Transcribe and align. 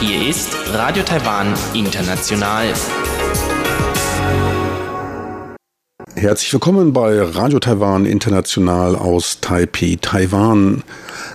Hier 0.00 0.28
ist 0.28 0.56
Radio 0.72 1.02
Taiwan 1.02 1.52
International. 1.74 2.72
Herzlich 6.14 6.54
willkommen 6.54 6.94
bei 6.94 7.20
Radio 7.20 7.58
Taiwan 7.58 8.06
International 8.06 8.96
aus 8.96 9.40
Taipei, 9.42 9.98
Taiwan. 10.00 10.82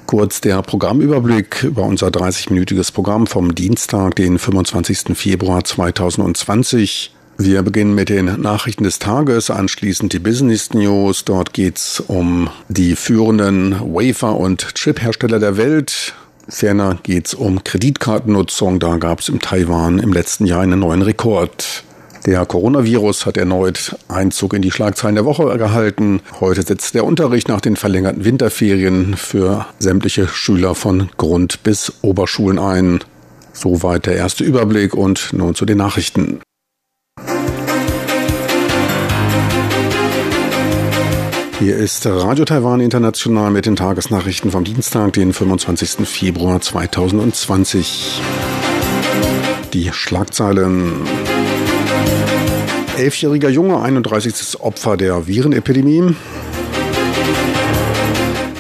Kurz 0.08 0.42
der 0.42 0.64
Programmüberblick 0.64 1.64
über 1.64 1.84
unser 1.84 2.08
30-minütiges 2.08 2.92
Programm 2.92 3.28
vom 3.28 3.54
Dienstag, 3.54 4.16
den 4.16 4.40
25. 4.40 5.16
Februar 5.16 5.64
2020. 5.64 7.14
Wir 7.42 7.64
beginnen 7.64 7.96
mit 7.96 8.10
den 8.10 8.42
Nachrichten 8.42 8.84
des 8.84 9.00
Tages, 9.00 9.50
anschließend 9.50 10.12
die 10.12 10.20
Business 10.20 10.74
News. 10.74 11.24
Dort 11.24 11.54
geht's 11.54 12.02
um 12.02 12.50
die 12.68 12.98
führenden 12.98 13.80
Wafer- 13.80 14.36
und 14.36 14.76
Chip-Hersteller 14.76 15.40
der 15.40 15.56
Welt. 15.56 16.16
Ferner 16.50 16.98
geht's 17.02 17.34
um 17.34 17.64
Kreditkartennutzung. 17.64 18.82
Da 18.82 18.98
gab 18.98 19.22
es 19.22 19.30
im 19.30 19.40
Taiwan 19.40 20.00
im 20.00 20.12
letzten 20.12 20.48
Jahr 20.48 20.64
einen 20.64 20.82
neuen 20.82 21.02
Rekord. 21.02 21.86
Der 22.26 22.46
Coronavirus 22.46 23.26
hat 23.26 23.38
erneut 23.38 23.96
Einzug 24.10 24.54
in 24.54 24.62
die 24.62 24.72
Schlagzeilen 24.72 25.16
der 25.16 25.24
Woche 25.24 25.58
gehalten. 25.58 26.20
Heute 26.42 26.64
setzt 26.64 26.94
der 26.94 27.06
Unterricht 27.06 27.48
nach 27.48 27.62
den 27.62 27.78
verlängerten 27.78 28.26
Winterferien 28.26 29.16
für 29.16 29.66
sämtliche 29.80 30.28
Schüler 30.28 30.76
von 30.76 31.10
Grund- 31.16 31.64
bis 31.64 31.94
Oberschulen 32.02 32.60
ein. 32.60 33.00
Soweit 33.54 34.08
der 34.08 34.18
erste 34.18 34.44
Überblick 34.44 34.94
und 34.94 35.30
nun 35.32 35.56
zu 35.56 35.64
den 35.64 35.78
Nachrichten. 35.78 36.42
Hier 41.60 41.76
ist 41.76 42.06
Radio 42.06 42.46
Taiwan 42.46 42.80
International 42.80 43.52
mit 43.52 43.66
den 43.66 43.76
Tagesnachrichten 43.76 44.50
vom 44.50 44.64
Dienstag, 44.64 45.12
den 45.12 45.34
25. 45.34 46.08
Februar 46.08 46.62
2020. 46.62 48.22
Die 49.74 49.92
Schlagzeilen. 49.92 51.02
Elfjähriger 52.98 53.50
Junge, 53.50 53.82
31. 53.82 54.62
Opfer 54.62 54.96
der 54.96 55.28
Virenepidemie. 55.28 56.16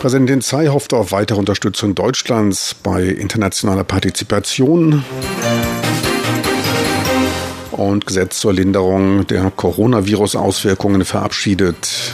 Präsidentin 0.01 0.41
Tsai 0.41 0.67
hofft 0.67 0.93
auf 0.93 1.13
weitere 1.13 1.39
Unterstützung 1.39 1.95
Deutschlands 1.95 2.75
bei 2.83 3.05
internationaler 3.05 3.85
Partizipation 3.85 5.05
und 7.71 8.05
Gesetz 8.05 8.41
zur 8.41 8.51
Linderung 8.51 9.25
der 9.25 9.51
Coronavirus-Auswirkungen 9.51 11.05
verabschiedet. 11.05 12.13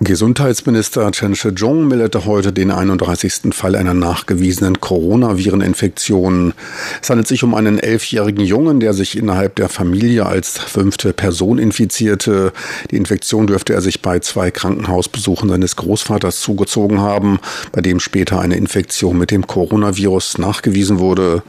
Gesundheitsminister 0.00 1.10
Chen 1.10 1.34
Shih-chung 1.34 1.88
meldete 1.88 2.24
heute 2.24 2.52
den 2.52 2.70
31. 2.70 3.52
Fall 3.52 3.74
einer 3.74 3.94
nachgewiesenen 3.94 4.80
Coronavireninfektion. 4.80 6.54
Es 7.02 7.10
handelt 7.10 7.26
sich 7.26 7.42
um 7.42 7.52
einen 7.56 7.80
elfjährigen 7.80 8.44
Jungen, 8.44 8.78
der 8.78 8.92
sich 8.92 9.18
innerhalb 9.18 9.56
der 9.56 9.68
Familie 9.68 10.26
als 10.26 10.56
fünfte 10.56 11.12
Person 11.12 11.58
infizierte. 11.58 12.52
Die 12.92 12.96
Infektion 12.96 13.48
dürfte 13.48 13.74
er 13.74 13.80
sich 13.80 14.00
bei 14.00 14.20
zwei 14.20 14.52
Krankenhausbesuchen 14.52 15.48
seines 15.48 15.74
Großvaters 15.74 16.42
zugezogen 16.42 17.00
haben, 17.00 17.40
bei 17.72 17.80
dem 17.80 17.98
später 17.98 18.38
eine 18.38 18.54
Infektion 18.54 19.18
mit 19.18 19.32
dem 19.32 19.48
Coronavirus 19.48 20.38
nachgewiesen 20.38 21.00
wurde. 21.00 21.42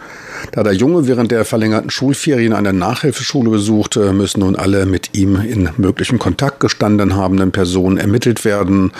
Da 0.53 0.63
der 0.63 0.73
Junge 0.73 1.05
während 1.05 1.31
der 1.31 1.45
verlängerten 1.45 1.91
Schulferien 1.91 2.53
eine 2.53 2.73
Nachhilfeschule 2.73 3.51
besuchte, 3.51 4.11
müssen 4.11 4.39
nun 4.39 4.55
alle 4.55 4.87
mit 4.87 5.15
ihm 5.15 5.35
in 5.35 5.69
möglichem 5.77 6.17
Kontakt 6.17 6.59
gestanden 6.61 7.15
habenden 7.15 7.51
Personen 7.51 7.97
ermittelt 7.97 8.38
werden. 8.45 8.91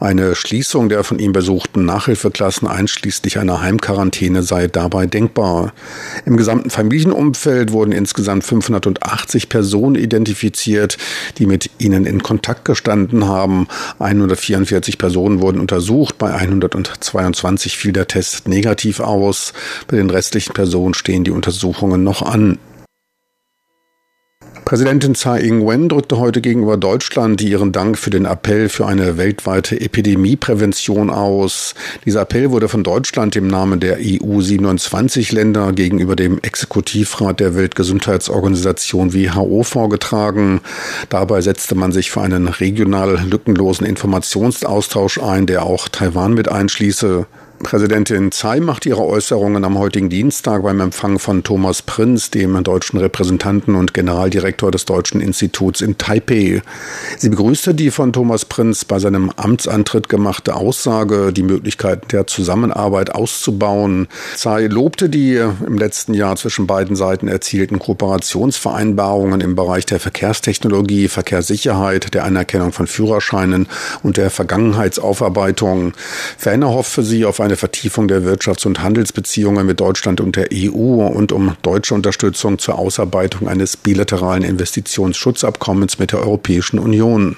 Eine 0.00 0.34
Schließung 0.34 0.88
der 0.88 1.04
von 1.04 1.18
ihm 1.18 1.32
besuchten 1.32 1.84
Nachhilfeklassen 1.84 2.68
einschließlich 2.68 3.38
einer 3.38 3.62
Heimquarantäne 3.62 4.42
sei 4.42 4.66
dabei 4.66 5.06
denkbar. 5.06 5.72
Im 6.26 6.36
gesamten 6.36 6.70
Familienumfeld 6.70 7.72
wurden 7.72 7.92
insgesamt 7.92 8.44
580 8.44 9.48
Personen 9.48 9.94
identifiziert, 9.94 10.98
die 11.38 11.46
mit 11.46 11.70
ihnen 11.78 12.04
in 12.04 12.22
Kontakt 12.22 12.64
gestanden 12.64 13.26
haben. 13.26 13.68
144 13.98 14.98
Personen 14.98 15.40
wurden 15.40 15.60
untersucht, 15.60 16.18
bei 16.18 16.34
122 16.34 17.76
fiel 17.76 17.92
der 17.92 18.06
Test 18.06 18.48
negativ 18.48 19.00
aus. 19.00 19.52
Bei 19.86 19.96
den 19.96 20.10
restlichen 20.10 20.52
Personen 20.52 20.74
Person 20.74 20.94
stehen 20.94 21.24
die 21.24 21.30
Untersuchungen 21.30 22.02
noch 22.02 22.22
an. 22.22 22.58
Präsidentin 24.64 25.14
Tsai 25.14 25.40
Ing-wen 25.40 25.90
drückte 25.90 26.18
heute 26.18 26.40
gegenüber 26.40 26.78
Deutschland 26.78 27.42
ihren 27.42 27.70
Dank 27.70 27.98
für 27.98 28.08
den 28.08 28.24
Appell 28.24 28.70
für 28.70 28.86
eine 28.86 29.18
weltweite 29.18 29.78
Epidemieprävention 29.78 31.10
aus. 31.10 31.74
Dieser 32.06 32.22
Appell 32.22 32.50
wurde 32.50 32.68
von 32.68 32.82
Deutschland 32.82 33.36
im 33.36 33.46
Namen 33.46 33.78
der 33.78 33.98
EU 34.00 34.40
27 34.40 35.32
Länder 35.32 35.72
gegenüber 35.72 36.16
dem 36.16 36.38
Exekutivrat 36.38 37.40
der 37.40 37.54
Weltgesundheitsorganisation 37.56 39.12
WHO 39.12 39.64
vorgetragen. 39.64 40.62
Dabei 41.10 41.42
setzte 41.42 41.74
man 41.74 41.92
sich 41.92 42.10
für 42.10 42.22
einen 42.22 42.48
regional 42.48 43.22
lückenlosen 43.22 43.86
Informationsaustausch 43.86 45.18
ein, 45.18 45.44
der 45.44 45.64
auch 45.64 45.88
Taiwan 45.88 46.32
mit 46.32 46.48
einschließe. 46.48 47.26
Präsidentin 47.62 48.32
Tsai 48.32 48.60
macht 48.60 48.84
ihre 48.84 49.06
Äußerungen 49.06 49.64
am 49.64 49.78
heutigen 49.78 50.10
Dienstag 50.10 50.62
beim 50.64 50.80
Empfang 50.80 51.18
von 51.18 51.44
Thomas 51.44 51.82
Prinz, 51.82 52.30
dem 52.30 52.62
deutschen 52.64 52.98
Repräsentanten 52.98 53.76
und 53.76 53.94
Generaldirektor 53.94 54.70
des 54.70 54.84
Deutschen 54.84 55.20
Instituts 55.20 55.80
in 55.80 55.96
Taipei. 55.96 56.62
Sie 57.16 57.28
begrüßte 57.28 57.74
die 57.74 57.90
von 57.90 58.12
Thomas 58.12 58.44
Prinz 58.44 58.84
bei 58.84 58.98
seinem 58.98 59.30
Amtsantritt 59.36 60.08
gemachte 60.08 60.56
Aussage, 60.56 61.32
die 61.32 61.44
Möglichkeiten 61.44 62.08
der 62.08 62.26
Zusammenarbeit 62.26 63.14
auszubauen. 63.14 64.08
Tsai 64.34 64.66
lobte 64.66 65.08
die 65.08 65.36
im 65.36 65.78
letzten 65.78 66.12
Jahr 66.12 66.36
zwischen 66.36 66.66
beiden 66.66 66.96
Seiten 66.96 67.28
erzielten 67.28 67.78
Kooperationsvereinbarungen 67.78 69.40
im 69.40 69.54
Bereich 69.54 69.86
der 69.86 70.00
Verkehrstechnologie, 70.00 71.08
Verkehrssicherheit, 71.08 72.14
der 72.14 72.24
Anerkennung 72.24 72.72
von 72.72 72.88
Führerscheinen 72.88 73.68
und 74.02 74.16
der 74.16 74.30
Vergangenheitsaufarbeitung. 74.30 75.92
Ferner 76.36 76.70
hoffte 76.70 77.02
sie 77.02 77.24
auf 77.24 77.40
eine 77.44 77.56
Vertiefung 77.56 78.08
der 78.08 78.22
Wirtschafts- 78.22 78.66
und 78.66 78.82
Handelsbeziehungen 78.82 79.66
mit 79.66 79.80
Deutschland 79.80 80.20
und 80.20 80.36
der 80.36 80.48
EU 80.52 81.06
und 81.06 81.30
um 81.32 81.56
deutsche 81.62 81.94
Unterstützung 81.94 82.58
zur 82.58 82.78
Ausarbeitung 82.78 83.48
eines 83.48 83.76
bilateralen 83.76 84.42
Investitionsschutzabkommens 84.42 85.98
mit 85.98 86.12
der 86.12 86.20
Europäischen 86.20 86.78
Union. 86.78 87.36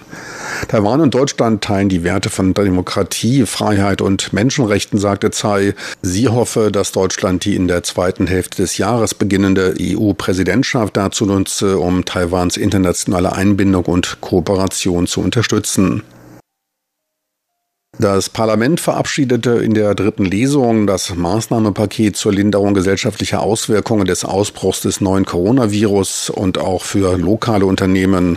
Taiwan 0.69 1.01
und 1.01 1.15
Deutschland 1.15 1.63
teilen 1.63 1.89
die 1.89 2.05
Werte 2.05 2.31
von 2.31 2.55
Demokratie, 2.55 3.47
Freiheit 3.47 4.01
und 4.01 4.33
Menschenrechten, 4.33 4.99
sagte 4.99 5.31
Tsai. 5.31 5.75
Sie 6.03 6.29
hoffe, 6.29 6.71
dass 6.73 6.93
Deutschland 6.93 7.45
die 7.45 7.57
in 7.57 7.69
der 7.69 7.83
zweiten 7.83 8.27
Hälfte 8.27 8.63
des 8.63 8.79
Jahres 8.79 9.15
beginnende 9.15 9.75
EU-Präsidentschaft 9.81 10.97
dazu 10.97 11.27
nutze, 11.27 11.79
um 11.79 12.05
Taiwans 12.05 12.57
internationale 12.57 13.33
Einbindung 13.33 13.85
und 13.85 14.21
Kooperation 14.21 15.07
zu 15.07 15.21
unterstützen. 15.21 16.03
Das 17.99 18.29
Parlament 18.29 18.79
verabschiedete 18.79 19.53
in 19.53 19.73
der 19.73 19.95
dritten 19.95 20.27
Lesung 20.27 20.87
das 20.87 21.15
Maßnahmenpaket 21.15 22.15
zur 22.15 22.31
Linderung 22.31 22.75
gesellschaftlicher 22.75 23.41
Auswirkungen 23.41 24.05
des 24.05 24.23
Ausbruchs 24.23 24.83
des 24.83 25.01
neuen 25.01 25.25
Coronavirus 25.25 26.29
und 26.29 26.59
auch 26.59 26.85
für 26.85 27.17
lokale 27.17 27.65
Unternehmen. 27.65 28.37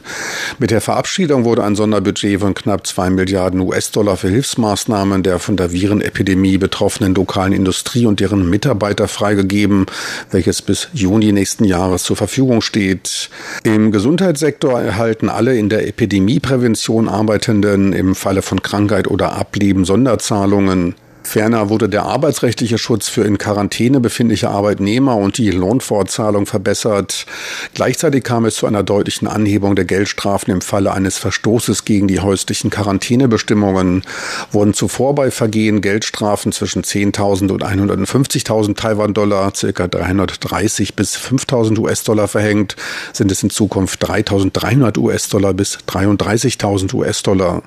Mit 0.59 0.71
der 0.71 0.79
Verabschiedung 0.79 1.44
wurde 1.44 1.65
ein 1.65 1.75
Sonderbudget 1.75 2.39
von 2.39 2.53
knapp 2.53 2.88
zwei 2.88 3.09
Milliarden 3.09 3.59
US-Dollar 3.59 4.15
für 4.15 4.29
Hilfsmaßnahmen 4.29 5.23
der 5.23 5.39
von 5.39 5.57
der 5.57 5.73
Virenepidemie 5.73 6.57
betroffenen 6.57 7.13
lokalen 7.13 7.51
Industrie 7.51 8.05
und 8.05 8.21
deren 8.21 8.50
Mitarbeiter 8.50 9.09
freigegeben, 9.09 9.88
welches 10.31 10.62
bis 10.62 10.88
Juni 10.94 11.33
nächsten 11.33 11.65
Jahres 11.65 12.03
zur 12.03 12.15
Verfügung 12.15 12.62
steht. 12.62 13.29
Im 13.63 13.91
Gesundheitssektor 13.91 14.79
erhalten 14.79 15.27
alle 15.27 15.57
in 15.57 15.67
der 15.67 15.85
Epidemieprävention 15.85 17.09
Arbeitenden 17.09 17.91
im 17.91 18.15
Falle 18.15 18.41
von 18.41 18.62
Krankheit 18.62 19.09
oder 19.09 19.33
Ab 19.33 19.49
ablieben 19.50 19.84
Sonderzahlungen. 19.84 20.94
Ferner 21.24 21.69
wurde 21.69 21.90
der 21.90 22.04
arbeitsrechtliche 22.04 22.78
Schutz 22.78 23.10
für 23.10 23.24
in 23.24 23.38
Quarantäne 23.38 24.00
befindliche 24.00 24.50
Arbeitnehmer 24.50 25.16
und 25.18 25.38
die 25.38 25.51
Lohnfortzahlung 25.51 26.46
verbessert. 26.46 27.25
Gleichzeitig 27.74 28.24
kam 28.24 28.46
es 28.46 28.56
zu 28.56 28.68
einer 28.68 28.84
deutlichen 28.84 29.28
Anhebung 29.28 29.75
der 29.75 29.86
Geldstrafen 29.86 30.51
im 30.51 30.62
Falle 30.62 30.94
eines 30.94 31.18
Verstoßes 31.18 31.84
gegen 31.84 32.07
die 32.07 32.19
häuslichen 32.19 32.69
Quarantänebestimmungen. 32.69 34.04
Wurden 34.51 34.74
zuvor 34.74 35.13
bei 35.13 35.30
Vergehen 35.30 35.81
Geldstrafen 35.81 36.51
zwischen 36.51 36.84
10.000 36.84 37.51
und 37.51 37.63
150.000 37.63 38.75
Taiwan-Dollar, 38.75 39.54
circa 39.56 39.88
330 39.88 40.96
bis 40.96 41.18
5.000 41.18 41.78
US-Dollar 41.80 42.28
verhängt, 42.28 42.75
sind 43.13 43.31
es 43.31 43.44
in 43.44 43.50
Zukunft 43.50 44.04
3.300 44.04 44.98
US-Dollar 44.98 45.54
bis 45.54 45.80
33.000 45.88 46.94
US-Dollar. 46.94 47.63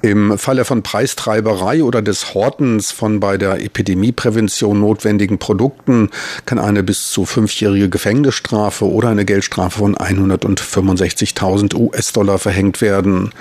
Im 0.00 0.38
Falle 0.38 0.64
von 0.64 0.84
Preistreiberei 0.84 1.82
oder 1.82 2.02
des 2.02 2.32
Hortens 2.32 2.92
von 2.92 3.18
bei 3.18 3.36
der 3.36 3.64
Epidemieprävention 3.64 4.78
notwendigen 4.78 5.38
Produkten 5.38 6.10
kann 6.46 6.60
eine 6.60 6.84
bis 6.84 7.10
zu 7.10 7.24
fünfjährige 7.24 7.88
Gefängnisstrafe 7.88 8.88
oder 8.88 9.08
eine 9.08 9.24
Geldstrafe 9.24 9.80
von 9.80 9.96
165.000 9.96 11.74
US-Dollar 11.74 12.38
verhängt 12.38 12.80
werden. 12.80 13.32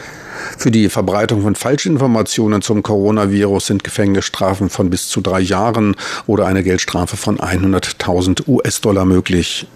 Für 0.57 0.71
die 0.71 0.89
Verbreitung 0.89 1.43
von 1.43 1.53
Falschinformationen 1.53 2.63
zum 2.63 2.81
Coronavirus 2.81 3.67
sind 3.67 3.83
Gefängnisstrafen 3.83 4.71
von 4.71 4.89
bis 4.89 5.09
zu 5.09 5.21
drei 5.21 5.41
Jahren 5.41 5.95
oder 6.25 6.47
eine 6.47 6.63
Geldstrafe 6.63 7.17
von 7.17 7.37
100.000 7.37 8.47
US-Dollar 8.47 9.05
möglich. 9.05 9.67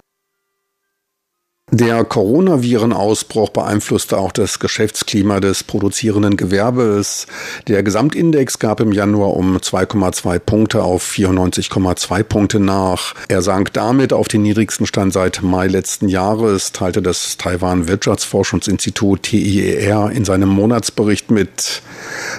Der 1.73 2.03
Coronavirenausbruch 2.03 3.50
beeinflusste 3.51 4.18
auch 4.18 4.33
das 4.33 4.59
Geschäftsklima 4.59 5.39
des 5.39 5.63
produzierenden 5.63 6.35
Gewerbes. 6.35 7.27
Der 7.69 7.81
Gesamtindex 7.81 8.59
gab 8.59 8.81
im 8.81 8.91
Januar 8.91 9.38
um 9.38 9.56
2,2 9.56 10.38
Punkte 10.39 10.83
auf 10.83 11.09
94,2 11.09 12.23
Punkte 12.23 12.59
nach. 12.59 13.15
Er 13.29 13.41
sank 13.41 13.71
damit 13.71 14.12
auf 14.12 14.27
den 14.27 14.41
niedrigsten 14.41 14.85
Stand 14.85 15.13
seit 15.13 15.44
Mai 15.44 15.68
letzten 15.68 16.09
Jahres, 16.09 16.73
teilte 16.73 17.01
das 17.01 17.38
Taiwan 17.38 17.88
Wirtschaftsforschungsinstitut 17.88 19.24
TIER 19.24 20.12
in 20.13 20.25
seinem 20.25 20.50
Monatsbericht 20.50 21.31
mit. 21.31 21.81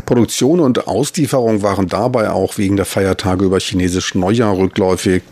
Produktion 0.05 0.61
und 0.61 0.87
Auslieferung 0.87 1.62
waren 1.62 1.88
dabei 1.88 2.32
auch 2.32 2.58
wegen 2.58 2.76
der 2.76 2.85
Feiertage 2.85 3.46
über 3.46 3.58
chinesisch 3.61 4.14
Neujahr 4.14 4.58
rückläufig. 4.58 5.23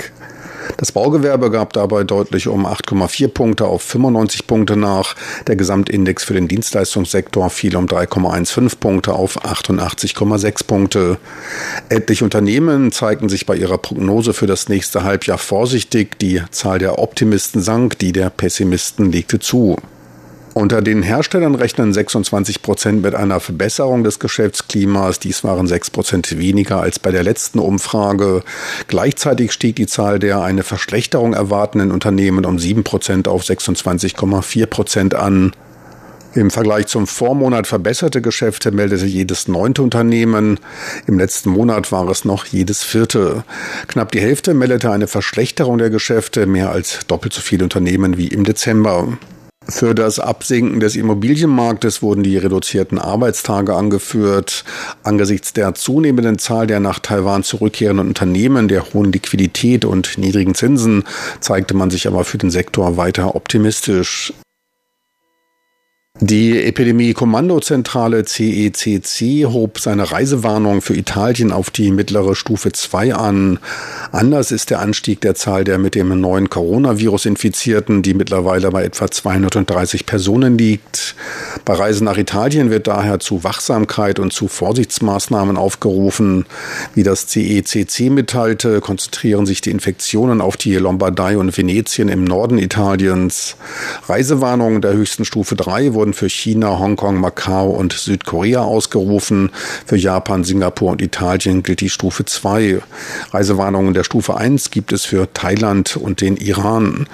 Das 0.77 0.93
Baugewerbe 0.93 1.51
gab 1.51 1.73
dabei 1.73 2.05
deutlich 2.05 2.49
um 2.49 2.67
8,4 2.67 3.29
Punkte 3.29 3.67
auf 3.67 3.83
95 3.83 4.47
Punkte 4.47 4.77
nach. 4.77 5.15
Der 5.47 5.57
Gesamtindex 5.57 6.25
für 6.25 6.35
den 6.35 6.49
Dienstleistungssektor 6.49 7.51
fiel 7.51 7.77
um 7.77 7.87
3,15 7.87 8.79
Punkte 8.79 9.13
auf 9.13 9.45
88,6 9.45 10.65
Punkte. 10.67 11.19
Etliche 11.89 12.25
Unternehmen 12.25 12.93
zeigten 12.93 13.29
sich 13.29 13.47
bei 13.47 13.57
ihrer 13.57 13.79
Prognose 13.79 14.33
für 14.33 14.47
das 14.47 14.69
nächste 14.69 15.05
Halbjahr 15.05 15.39
vorsichtig. 15.39 16.19
Die 16.19 16.43
Zahl 16.51 16.79
der 16.79 16.99
Optimisten 16.99 17.63
sank, 17.63 17.99
die 17.99 18.13
der 18.13 18.31
Pessimisten 18.31 19.13
legte 19.13 19.39
zu. 19.39 19.77
Unter 20.53 20.83
den 20.83 21.03
Herstellern 21.03 21.55
rechnen 21.55 21.93
26 21.93 22.61
Prozent 22.61 23.03
mit 23.03 23.15
einer 23.15 23.39
Verbesserung 23.39 24.03
des 24.03 24.19
Geschäftsklimas. 24.19 25.21
Dies 25.21 25.45
waren 25.45 25.69
6 25.69 25.91
Prozent 25.91 26.39
weniger 26.39 26.81
als 26.81 26.99
bei 26.99 27.13
der 27.13 27.23
letzten 27.23 27.61
Umfrage. 27.61 28.43
Gleichzeitig 28.89 29.53
stieg 29.53 29.77
die 29.77 29.87
Zahl 29.87 30.19
der 30.19 30.41
eine 30.41 30.65
Verschlechterung 30.65 31.35
erwartenden 31.35 31.93
Unternehmen 31.93 32.45
um 32.45 32.59
7 32.59 32.83
Prozent 32.83 33.29
auf 33.29 33.45
26,4 33.45 34.67
Prozent 34.67 35.15
an. 35.15 35.53
Im 36.35 36.51
Vergleich 36.51 36.87
zum 36.87 37.07
Vormonat 37.07 37.67
verbesserte 37.67 38.21
Geschäfte 38.21 38.73
meldete 38.73 39.07
jedes 39.07 39.47
neunte 39.47 39.83
Unternehmen. 39.83 40.59
Im 41.07 41.19
letzten 41.19 41.51
Monat 41.51 41.91
war 41.91 42.09
es 42.09 42.25
noch 42.25 42.47
jedes 42.47 42.83
vierte. 42.83 43.45
Knapp 43.87 44.13
die 44.13 44.21
Hälfte 44.21 44.55
meldete 44.55 44.91
eine 44.91 45.07
Verschlechterung 45.07 45.79
der 45.79 45.91
Geschäfte, 45.91 46.47
mehr 46.47 46.71
als 46.71 47.01
doppelt 47.07 47.33
so 47.33 47.41
viele 47.41 47.65
Unternehmen 47.65 48.17
wie 48.17 48.29
im 48.29 48.45
Dezember. 48.45 49.19
Für 49.69 49.95
das 49.95 50.19
Absinken 50.19 50.81
des 50.81 50.97
Immobilienmarktes 50.97 52.03
wurden 52.03 52.23
die 52.23 52.37
reduzierten 52.37 52.99
Arbeitstage 52.99 53.75
angeführt. 53.75 54.65
Angesichts 55.05 55.53
der 55.53 55.75
zunehmenden 55.75 56.39
Zahl 56.39 56.67
der 56.67 56.81
nach 56.81 56.99
Taiwan 56.99 57.45
zurückkehrenden 57.45 58.09
Unternehmen, 58.09 58.69
der 58.69 58.93
hohen 58.93 59.13
Liquidität 59.13 59.85
und 59.85 60.19
niedrigen 60.19 60.55
Zinsen 60.55 61.05
zeigte 61.41 61.75
man 61.75 61.91
sich 61.91 62.09
aber 62.09 62.25
für 62.25 62.39
den 62.39 62.51
Sektor 62.51 62.97
weiter 62.97 63.37
optimistisch. 63.37 64.33
Die 66.23 66.63
Epidemie-Kommandozentrale 66.65 68.27
CECC 68.27 69.47
hob 69.47 69.79
seine 69.79 70.13
Reisewarnung 70.13 70.83
für 70.83 70.95
Italien 70.95 71.51
auf 71.51 71.71
die 71.71 71.91
mittlere 71.91 72.35
Stufe 72.35 72.73
2 72.73 73.15
an. 73.15 73.59
Anders 74.13 74.53
ist 74.53 74.69
der 74.69 74.81
Anstieg 74.81 75.23
der 75.23 75.35
Zahl 75.35 75.65
der 75.65 75.79
mit 75.79 75.95
dem 75.95 76.21
neuen 76.21 76.51
Coronavirus 76.51 77.25
Infizierten, 77.25 78.03
die 78.03 78.13
mittlerweile 78.13 78.71
bei 78.71 78.85
etwa 78.85 79.11
230 79.11 80.05
Personen 80.05 80.59
liegt. 80.59 81.15
Bei 81.65 81.73
Reisen 81.73 82.05
nach 82.05 82.19
Italien 82.19 82.69
wird 82.69 82.87
daher 82.87 83.19
zu 83.19 83.43
Wachsamkeit 83.43 84.19
und 84.19 84.35
zu 84.35 84.47
Vorsichtsmaßnahmen 84.47 85.57
aufgerufen. 85.57 86.45
Wie 86.95 87.03
das 87.03 87.29
CECC 87.29 88.11
mitteilte, 88.11 88.83
konzentrieren 88.83 89.47
sich 89.47 89.63
die 89.63 89.71
Infektionen 89.71 90.43
auf 90.43 90.59
die 90.59 90.75
Lombardei 90.75 91.39
und 91.39 91.57
Venetien 91.57 92.11
im 92.11 92.25
Norden 92.25 92.59
Italiens. 92.59 93.57
Reisewarnungen 94.07 94.83
der 94.83 94.93
höchsten 94.93 95.25
Stufe 95.25 95.57
3 95.57 95.95
wurden 95.95 96.10
wurden 96.11 96.15
für 96.15 96.29
China, 96.29 96.79
Hongkong, 96.79 97.21
Macau 97.21 97.71
und 97.71 97.93
Südkorea 97.93 98.63
ausgerufen. 98.63 99.51
Für 99.87 99.97
Japan, 99.97 100.45
Singapur 100.45 100.91
und 100.91 101.03
Italien 101.03 101.63
gilt 101.63 101.81
die 101.81 101.91
Stufe 101.91 102.25
2. 102.25 102.81
Reisewarnungen 103.33 103.95
der 103.95 104.05
Stufe 104.05 104.37
1 104.37 104.71
gibt 104.71 104.93
es 104.93 105.05
für 105.05 105.33
Thailand 105.33 105.97
und 105.97 106.21
den 106.21 106.37
Iran. 106.37 107.07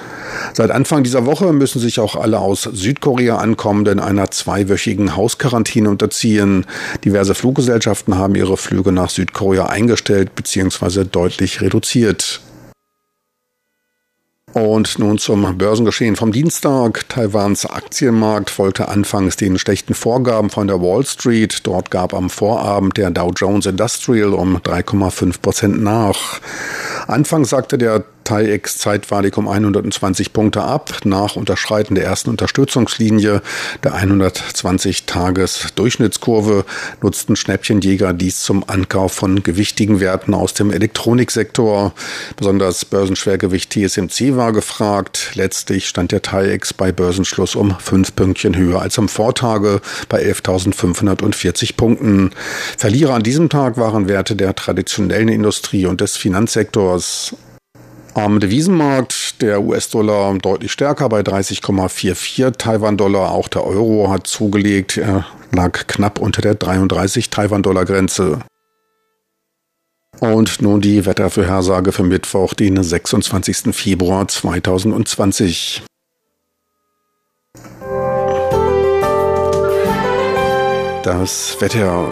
Seit 0.54 0.70
Anfang 0.70 1.04
dieser 1.04 1.26
Woche 1.26 1.52
müssen 1.52 1.81
sich 1.81 2.00
auch 2.00 2.16
alle 2.16 2.38
aus 2.38 2.62
Südkorea 2.62 3.37
ankommenden 3.37 4.00
einer 4.00 4.31
zweiwöchigen 4.31 5.16
Hausquarantäne 5.16 5.90
unterziehen. 5.90 6.64
Diverse 7.04 7.34
Fluggesellschaften 7.34 8.16
haben 8.16 8.34
ihre 8.34 8.56
Flüge 8.56 8.92
nach 8.92 9.10
Südkorea 9.10 9.66
eingestellt 9.66 10.34
bzw. 10.34 11.04
deutlich 11.04 11.60
reduziert. 11.60 12.40
Und 14.56 14.98
nun 14.98 15.18
zum 15.18 15.58
Börsengeschehen 15.58 16.16
vom 16.16 16.32
Dienstag. 16.32 17.06
Taiwans 17.10 17.66
Aktienmarkt 17.66 18.48
folgte 18.48 18.88
anfangs 18.88 19.36
den 19.36 19.58
schlechten 19.58 19.92
Vorgaben 19.92 20.48
von 20.48 20.66
der 20.66 20.80
Wall 20.80 21.04
Street. 21.04 21.60
Dort 21.64 21.90
gab 21.90 22.14
am 22.14 22.30
Vorabend 22.30 22.96
der 22.96 23.10
Dow 23.10 23.32
Jones 23.36 23.66
Industrial 23.66 24.32
um 24.32 24.56
3,5 24.56 25.42
Prozent 25.42 25.82
nach. 25.82 26.40
Anfangs 27.06 27.50
sagte 27.50 27.76
der 27.76 28.06
TAIEX 28.26 28.76
zeitweilig 28.78 29.38
um 29.38 29.49
120 29.49 30.32
Punkte 30.32 30.62
ab. 30.62 30.93
Nach 31.05 31.37
Unterschreiten 31.37 31.94
der 31.94 32.05
ersten 32.05 32.31
Unterstützungslinie 32.31 33.43
der 33.84 33.94
120-Tages-Durchschnittskurve 33.94 36.64
nutzten 37.00 37.37
Schnäppchenjäger 37.37 38.12
dies 38.12 38.40
zum 38.40 38.69
Ankauf 38.69 39.12
von 39.12 39.44
gewichtigen 39.44 40.00
Werten 40.00 40.34
aus 40.34 40.55
dem 40.55 40.73
Elektroniksektor. 40.73 41.93
Besonders 42.37 42.84
Börsenschwergewicht 42.84 43.73
TSMC 43.73 44.34
war 44.37 44.52
gefragt. 44.52 45.31
Letztlich 45.34 45.87
stand 45.87 46.11
der 46.11 46.23
TAIEX 46.23 46.75
bei 46.75 46.90
Börsenschluss 46.90 47.55
um 47.55 47.78
fünf 47.78 48.16
Pünktchen 48.16 48.56
höher 48.56 48.83
als 48.83 48.99
am 48.99 49.09
Vortage 49.09 49.80
bei 50.09 50.25
11.540 50.25 51.76
Punkten. 51.76 52.33
Verlierer 52.76 53.14
an 53.14 53.23
diesem 53.23 53.49
Tag 53.49 53.76
waren 53.76 54.09
Werte 54.09 54.35
der 54.35 54.56
traditionellen 54.56 55.28
Industrie 55.28 55.87
und 55.87 56.00
des 56.00 56.16
Finanzsektors. 56.16 57.37
Am 58.16 58.40
Devisenmarkt 58.40 59.42
der 59.42 59.62
US-Dollar 59.62 60.38
deutlich 60.38 60.73
stärker 60.73 61.11
bei 61.11 61.20
30,44 61.20 62.56
Taiwan-Dollar. 62.56 63.30
Auch 63.30 63.46
der 63.46 63.62
Euro 63.62 64.08
hat 64.08 64.26
zugelegt. 64.26 64.96
Er 64.96 65.26
lag 65.52 65.87
knapp 65.87 66.18
unter 66.18 66.40
der 66.40 66.54
33 66.54 67.28
Taiwan-Dollar-Grenze. 67.28 68.40
Und 70.20 70.62
nun 70.62 70.80
die 70.80 71.04
Wettervorhersage 71.04 71.92
für 71.92 72.04
Mittwoch, 72.04 72.54
den 72.54 72.82
26. 72.82 73.75
Februar 73.76 74.26
2020. 74.26 75.82
Das 81.02 81.61
Wetter 81.61 82.08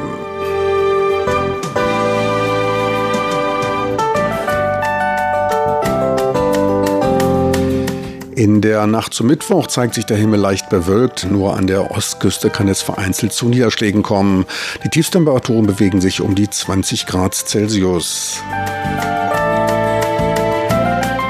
In 8.36 8.60
der 8.60 8.88
Nacht 8.88 9.14
zum 9.14 9.28
Mittwoch 9.28 9.68
zeigt 9.68 9.94
sich 9.94 10.06
der 10.06 10.16
Himmel 10.16 10.40
leicht 10.40 10.68
bewölkt. 10.68 11.30
Nur 11.30 11.56
an 11.56 11.68
der 11.68 11.92
Ostküste 11.92 12.50
kann 12.50 12.66
es 12.66 12.82
vereinzelt 12.82 13.32
zu 13.32 13.48
Niederschlägen 13.48 14.02
kommen. 14.02 14.44
Die 14.82 14.88
Tiefstemperaturen 14.88 15.66
bewegen 15.66 16.00
sich 16.00 16.20
um 16.20 16.34
die 16.34 16.50
20 16.50 17.06
Grad 17.06 17.34
Celsius. 17.34 18.42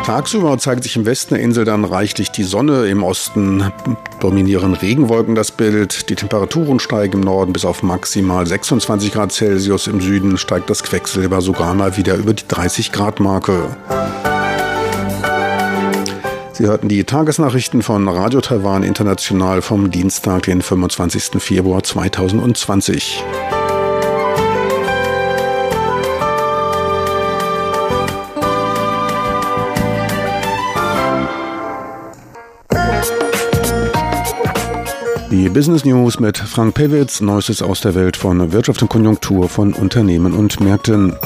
Tagsüber 0.07 0.57
zeigt 0.59 0.83
sich 0.83 0.97
im 0.97 1.05
Westen 1.05 1.35
der 1.35 1.43
Insel 1.43 1.67
dann 1.67 1.85
reichlich 1.85 2.31
die 2.31 2.43
Sonne. 2.43 2.87
Im 2.87 3.03
Osten 3.03 3.71
dominieren 4.21 4.73
Regenwolken 4.73 5.35
das 5.35 5.51
Bild. 5.51 6.09
Die 6.09 6.15
Temperaturen 6.15 6.81
steigen 6.81 7.19
im 7.19 7.21
Norden 7.21 7.53
bis 7.53 7.67
auf 7.67 7.83
maximal 7.83 8.47
26 8.47 9.13
Grad 9.13 9.33
Celsius. 9.33 9.89
Im 9.89 10.01
Süden 10.01 10.39
steigt 10.39 10.71
das 10.71 10.83
Quecksilber 10.83 11.43
sogar 11.43 11.75
mal 11.75 11.99
wieder 11.99 12.15
über 12.15 12.33
die 12.33 12.49
30 12.49 12.93
Grad 12.93 13.21
Marke. 13.21 13.77
Sie 16.57 16.67
hörten 16.67 16.89
die 16.89 17.03
Tagesnachrichten 17.03 17.83
von 17.83 18.09
Radio 18.09 18.41
Taiwan 18.41 18.85
International 18.85 19.61
vom 19.61 19.91
Dienstag, 19.91 20.45
den 20.45 20.63
25. 20.63 21.43
Februar 21.43 21.83
2020. 21.83 23.25
Die 35.33 35.49
Business 35.49 35.85
News 35.85 36.21
mit 36.21 36.39
Frank 36.39 36.75
Pewitz, 36.75 37.21
Neuestes 37.21 37.63
aus 37.63 37.81
der 37.81 37.97
Welt 37.97 38.17
von 38.17 38.53
Wirtschaft 38.53 38.81
und 38.81 38.89
Konjunktur 38.89 39.49
von 39.49 39.73
Unternehmen 39.73 40.33
und 40.33 40.61
Märkten. 40.61 41.17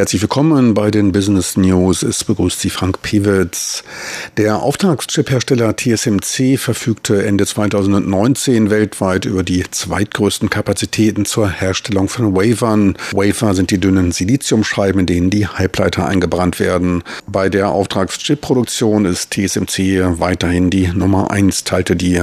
Herzlich 0.00 0.22
willkommen 0.22 0.72
bei 0.72 0.90
den 0.90 1.12
Business 1.12 1.58
News. 1.58 2.02
Es 2.02 2.24
begrüßt 2.24 2.58
Sie 2.58 2.70
Frank 2.70 3.02
Pewitz. 3.02 3.84
Der 4.38 4.62
Auftragschip-Hersteller 4.62 5.76
TSMC 5.76 6.56
verfügte 6.56 7.26
Ende 7.26 7.44
2019 7.44 8.70
weltweit 8.70 9.26
über 9.26 9.42
die 9.42 9.62
zweitgrößten 9.70 10.48
Kapazitäten 10.48 11.26
zur 11.26 11.50
Herstellung 11.50 12.08
von 12.08 12.34
Wafern. 12.34 12.96
Wafer 13.12 13.52
sind 13.52 13.70
die 13.70 13.78
dünnen 13.78 14.10
Siliziumscheiben, 14.10 15.00
in 15.00 15.06
denen 15.06 15.28
die 15.28 15.46
Halbleiter 15.46 16.06
eingebrannt 16.06 16.60
werden. 16.60 17.02
Bei 17.26 17.50
der 17.50 17.68
Auftragschip-Produktion 17.68 19.04
ist 19.04 19.32
TSMC 19.32 20.18
weiterhin 20.18 20.70
die 20.70 20.88
Nummer 20.88 21.30
eins, 21.30 21.64
teilte 21.64 21.94
die 21.94 22.22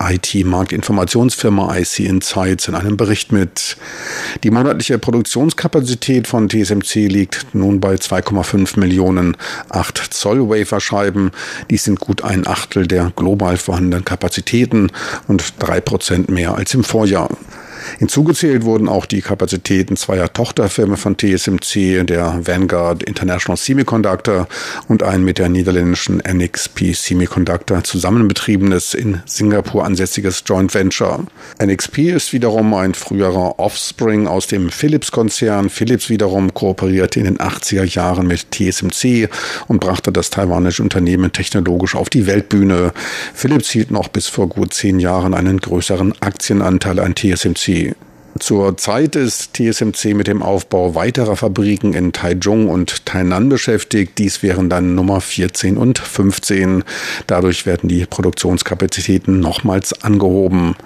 IT-Marktinformationsfirma 0.00 1.76
IC 1.76 2.00
Insights 2.00 2.68
in 2.68 2.74
einem 2.74 2.96
Bericht 2.96 3.32
mit. 3.32 3.76
Die 4.42 4.50
monatliche 4.50 4.98
Produktionskapazität 4.98 6.26
von 6.26 6.48
TSMC 6.48 7.08
liegt 7.08 7.54
nun 7.54 7.80
bei 7.80 7.94
2,5 7.94 8.78
Millionen 8.78 9.36
8 9.68 9.98
Zoll 9.98 10.48
Waferscheiben. 10.48 11.30
Dies 11.70 11.84
sind 11.84 12.00
gut 12.00 12.22
ein 12.22 12.46
Achtel 12.46 12.86
der 12.86 13.12
global 13.14 13.56
vorhandenen 13.56 14.04
Kapazitäten 14.04 14.90
und 15.26 15.54
drei 15.58 15.80
Prozent 15.80 16.28
mehr 16.28 16.54
als 16.54 16.74
im 16.74 16.84
Vorjahr. 16.84 17.28
Hinzugezählt 17.98 18.64
wurden 18.64 18.88
auch 18.88 19.06
die 19.06 19.22
Kapazitäten 19.22 19.96
zweier 19.96 20.32
Tochterfirmen 20.32 20.96
von 20.96 21.16
TSMC, 21.16 22.04
der 22.04 22.46
Vanguard 22.46 23.02
International 23.02 23.56
Semiconductor 23.56 24.48
und 24.88 25.02
ein 25.02 25.24
mit 25.24 25.38
der 25.38 25.48
niederländischen 25.48 26.22
NXP 26.26 26.94
Semiconductor 26.94 27.82
zusammenbetriebenes 27.84 28.94
in 28.94 29.22
Singapur 29.26 29.84
ansässiges 29.84 30.42
Joint 30.46 30.74
Venture. 30.74 31.24
NXP 31.62 31.98
ist 32.14 32.32
wiederum 32.32 32.74
ein 32.74 32.94
früherer 32.94 33.58
Offspring 33.58 34.26
aus 34.26 34.46
dem 34.46 34.70
Philips-Konzern. 34.70 35.70
Philips 35.70 36.08
wiederum 36.10 36.54
kooperierte 36.54 37.18
in 37.18 37.24
den 37.24 37.38
80er 37.38 37.84
Jahren 37.84 38.26
mit 38.26 38.50
TSMC 38.50 39.28
und 39.68 39.80
brachte 39.80 40.12
das 40.12 40.30
taiwanische 40.30 40.82
Unternehmen 40.82 41.32
technologisch 41.32 41.94
auf 41.94 42.10
die 42.10 42.26
Weltbühne. 42.26 42.92
Philips 43.34 43.70
hielt 43.70 43.90
noch 43.90 44.08
bis 44.08 44.26
vor 44.26 44.48
gut 44.48 44.74
zehn 44.74 45.00
Jahren 45.00 45.34
einen 45.34 45.58
größeren 45.58 46.14
Aktienanteil 46.20 46.98
an 46.98 47.14
TSMC. 47.14 47.77
Zur 48.38 48.76
Zeit 48.76 49.16
ist 49.16 49.54
TSMC 49.54 50.14
mit 50.14 50.28
dem 50.28 50.42
Aufbau 50.42 50.94
weiterer 50.94 51.34
Fabriken 51.34 51.92
in 51.92 52.12
Taichung 52.12 52.68
und 52.68 53.04
Tainan 53.04 53.48
beschäftigt. 53.48 54.12
Dies 54.18 54.42
wären 54.42 54.70
dann 54.70 54.94
Nummer 54.94 55.20
14 55.20 55.76
und 55.76 55.98
15. 55.98 56.84
Dadurch 57.26 57.66
werden 57.66 57.88
die 57.88 58.06
Produktionskapazitäten 58.06 59.40
nochmals 59.40 60.04
angehoben. 60.04 60.76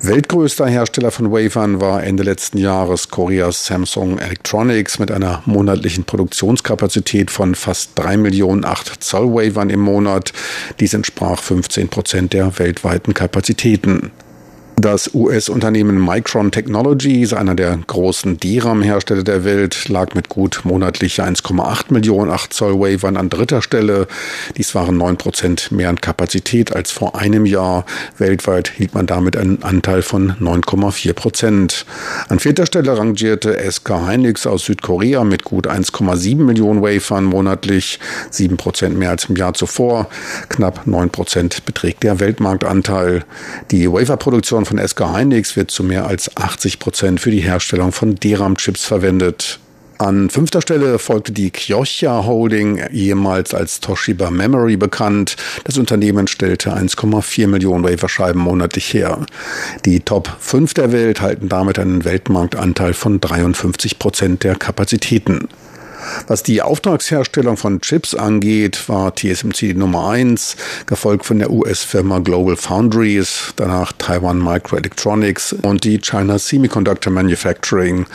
Weltgrößter 0.00 0.66
Hersteller 0.66 1.12
von 1.12 1.30
Wafern 1.30 1.80
war 1.80 2.02
Ende 2.02 2.24
letzten 2.24 2.58
Jahres 2.58 3.08
Koreas 3.10 3.66
Samsung 3.66 4.18
Electronics 4.18 4.98
mit 4.98 5.10
einer 5.12 5.42
monatlichen 5.46 6.04
Produktionskapazität 6.04 7.30
von 7.30 7.54
fast 7.54 7.92
3 7.96 8.16
Millionen 8.16 8.64
8 8.64 9.02
Zoll 9.02 9.32
Wafern 9.32 9.70
im 9.70 9.80
Monat. 9.80 10.32
Dies 10.80 10.94
entsprach 10.94 11.40
15 11.40 11.88
Prozent 11.88 12.32
der 12.32 12.58
weltweiten 12.58 13.14
Kapazitäten. 13.14 14.10
Das 14.82 15.14
US-Unternehmen 15.14 16.04
Micron 16.04 16.50
Technologies, 16.50 17.32
einer 17.32 17.54
der 17.54 17.78
großen 17.86 18.40
DRAM-Hersteller 18.40 19.22
der 19.22 19.44
Welt, 19.44 19.88
lag 19.88 20.16
mit 20.16 20.28
gut 20.28 20.62
monatlich 20.64 21.20
1,8 21.22 21.92
Millionen 21.92 22.32
8 22.32 22.52
Zoll 22.52 22.80
Wafern 22.80 23.16
an 23.16 23.30
dritter 23.30 23.62
Stelle. 23.62 24.08
Dies 24.56 24.74
waren 24.74 24.96
9 24.96 25.18
Prozent 25.18 25.70
mehr 25.70 25.88
an 25.88 26.00
Kapazität 26.00 26.74
als 26.74 26.90
vor 26.90 27.14
einem 27.14 27.46
Jahr. 27.46 27.84
Weltweit 28.18 28.72
hielt 28.76 28.92
man 28.92 29.06
damit 29.06 29.36
einen 29.36 29.62
Anteil 29.62 30.02
von 30.02 30.32
9,4 30.40 31.12
Prozent. 31.12 31.86
An 32.28 32.40
vierter 32.40 32.66
Stelle 32.66 32.98
rangierte 32.98 33.56
SK 33.70 34.08
Hynix 34.08 34.48
aus 34.48 34.64
Südkorea 34.64 35.22
mit 35.22 35.44
gut 35.44 35.68
1,7 35.68 36.38
Millionen 36.38 36.82
Wafern 36.82 37.22
monatlich, 37.22 38.00
7 38.30 38.56
Prozent 38.56 38.98
mehr 38.98 39.10
als 39.10 39.26
im 39.26 39.36
Jahr 39.36 39.54
zuvor. 39.54 40.08
Knapp 40.48 40.88
9 40.88 41.10
Prozent 41.10 41.64
beträgt 41.66 42.02
der 42.02 42.18
Weltmarktanteil. 42.18 43.24
Die 43.70 43.88
Waferproduktion 43.88 44.64
von 44.71 44.71
SK 44.78 45.16
Hynix 45.16 45.56
wird 45.56 45.70
zu 45.70 45.84
mehr 45.84 46.06
als 46.06 46.36
80 46.36 46.78
Prozent 46.78 47.20
für 47.20 47.30
die 47.30 47.40
Herstellung 47.40 47.92
von 47.92 48.16
DRAM-Chips 48.16 48.84
verwendet. 48.84 49.58
An 50.02 50.30
fünfter 50.30 50.60
Stelle 50.60 50.98
folgte 50.98 51.30
die 51.30 51.52
Kyocha 51.52 52.24
Holding, 52.24 52.78
ehemals 52.90 53.54
als 53.54 53.78
Toshiba 53.78 54.32
Memory 54.32 54.76
bekannt. 54.76 55.36
Das 55.62 55.78
Unternehmen 55.78 56.26
stellte 56.26 56.74
1,4 56.74 57.46
Millionen 57.46 57.84
Waferscheiben 57.84 58.42
monatlich 58.42 58.92
her. 58.92 59.24
Die 59.84 60.00
Top 60.00 60.28
5 60.40 60.74
der 60.74 60.90
Welt 60.90 61.20
halten 61.20 61.48
damit 61.48 61.78
einen 61.78 62.04
Weltmarktanteil 62.04 62.94
von 62.94 63.20
53 63.20 64.00
Prozent 64.00 64.42
der 64.42 64.56
Kapazitäten. 64.56 65.46
Was 66.26 66.42
die 66.42 66.62
Auftragsherstellung 66.62 67.56
von 67.56 67.80
Chips 67.80 68.14
angeht, 68.14 68.88
war 68.88 69.14
TSMC 69.14 69.68
die 69.68 69.74
Nummer 69.74 70.08
eins, 70.08 70.56
gefolgt 70.86 71.24
von 71.24 71.38
der 71.38 71.50
US-Firma 71.50 72.18
Global 72.18 72.56
Foundries, 72.56 73.52
danach 73.56 73.92
Taiwan 73.96 74.38
Microelectronics 74.38 75.52
und 75.52 75.84
die 75.84 75.98
China 75.98 76.38
Semiconductor 76.38 77.12
Manufacturing. 77.12 78.06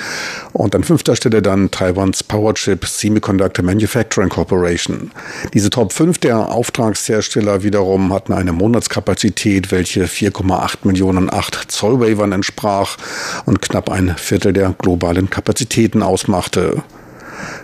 Und 0.54 0.76
an 0.76 0.84
fünfter 0.84 1.16
Stelle 1.16 1.42
dann 1.42 1.72
Taiwans 1.72 2.24
Powerchip 2.24 2.86
Semiconductor 2.86 3.64
Manufacturing 3.64 4.30
Corporation. 4.30 5.12
Diese 5.54 5.70
Top 5.70 5.94
5 5.94 6.18
der 6.20 6.50
Auftragshersteller 6.50 7.64
wiederum 7.64 8.14
hatten 8.14 8.34
eine 8.34 8.52
Monatskapazität, 8.52 9.72
welche 9.72 10.06
4,8 10.06 10.80
Millionen 10.84 11.32
8 11.32 11.72
Zoll 11.72 12.00
Wavern 12.00 12.32
entsprach 12.32 12.98
und 13.46 13.62
knapp 13.62 13.90
ein 13.90 14.16
Viertel 14.18 14.54
der 14.54 14.76
globalen 14.78 15.30
Kapazitäten 15.30 16.04
ausmachte. 16.04 16.84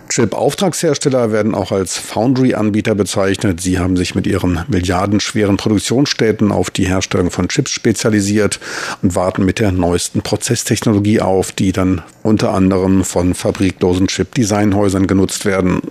Chip-Auftragshersteller 0.09 1.31
werden 1.31 1.55
auch 1.55 1.71
als 1.71 1.97
Foundry-Anbieter 1.97 2.93
bezeichnet. 2.93 3.61
Sie 3.61 3.79
haben 3.79 3.97
sich 3.97 4.15
mit 4.15 4.27
ihren 4.27 4.63
milliardenschweren 4.67 5.57
Produktionsstätten 5.57 6.51
auf 6.51 6.69
die 6.69 6.87
Herstellung 6.87 7.31
von 7.31 7.47
Chips 7.47 7.71
spezialisiert 7.71 8.59
und 9.01 9.15
warten 9.15 9.43
mit 9.45 9.59
der 9.59 9.71
neuesten 9.71 10.21
Prozesstechnologie 10.21 11.21
auf, 11.21 11.51
die 11.51 11.71
dann 11.71 12.03
unter 12.21 12.53
anderem 12.53 13.03
von 13.03 13.33
fabriklosen 13.33 14.07
Chip-Designhäusern 14.07 15.07
genutzt 15.07 15.45
werden. 15.45 15.81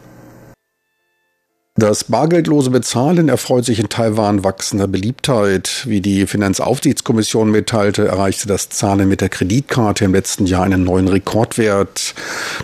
Das 1.75 2.05
bargeldlose 2.05 2.69
Bezahlen 2.69 3.31
erfreut 3.31 3.65
sich 3.65 3.81
in 3.81 3.89
Taiwan 3.89 4.45
wachsender 4.45 4.87
Beliebtheit. 4.87 5.85
Wie 5.87 6.03
die 6.03 6.27
Finanzaufsichtskommission 6.27 7.51
mitteilte, 7.51 8.07
erreichte 8.07 8.47
das 8.47 8.69
Zahlen 8.69 9.09
mit 9.09 9.23
der 9.23 9.31
Kreditkarte 9.31 10.05
im 10.05 10.13
letzten 10.13 10.45
Jahr 10.45 10.65
einen 10.65 10.85
neuen 10.85 11.09
Rekordwert. 11.09 12.15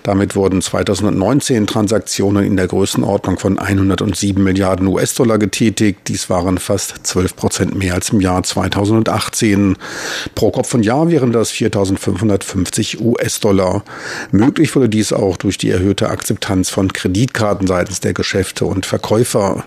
Damit 0.03 0.37
wurden 0.37 0.61
2019 0.61 1.67
Transaktionen 1.67 2.45
in 2.45 2.59
der 2.59 2.67
Größenordnung 2.67 3.39
von 3.39 3.59
107 3.59 4.45
Milliarden 4.45 4.87
US-Dollar 4.87 5.39
getätigt. 5.39 6.01
Dies 6.09 6.29
waren 6.29 6.59
fast 6.59 7.07
12 7.07 7.35
Prozent 7.35 7.75
mehr 7.77 7.95
als 7.95 8.11
im 8.11 8.21
Jahr 8.21 8.43
2018. 8.43 9.77
Pro 10.35 10.51
Kopf 10.51 10.75
und 10.75 10.83
Jahr 10.83 11.11
wären 11.11 11.33
das 11.33 11.51
4.550 11.51 13.01
US-Dollar. 13.01 13.85
Möglich 14.33 14.77
wurde 14.77 14.91
dies 14.91 15.15
auch 15.15 15.39
durch 15.39 15.57
die 15.57 15.71
erhöhte 15.71 16.11
Akzeptanz 16.11 16.69
von 16.69 16.93
Kreditkarten 16.93 17.67
seitens 17.67 18.01
der 18.01 18.13
Geschäfte 18.13 18.67
und 18.67 18.85
Verkäufer. 18.99 19.65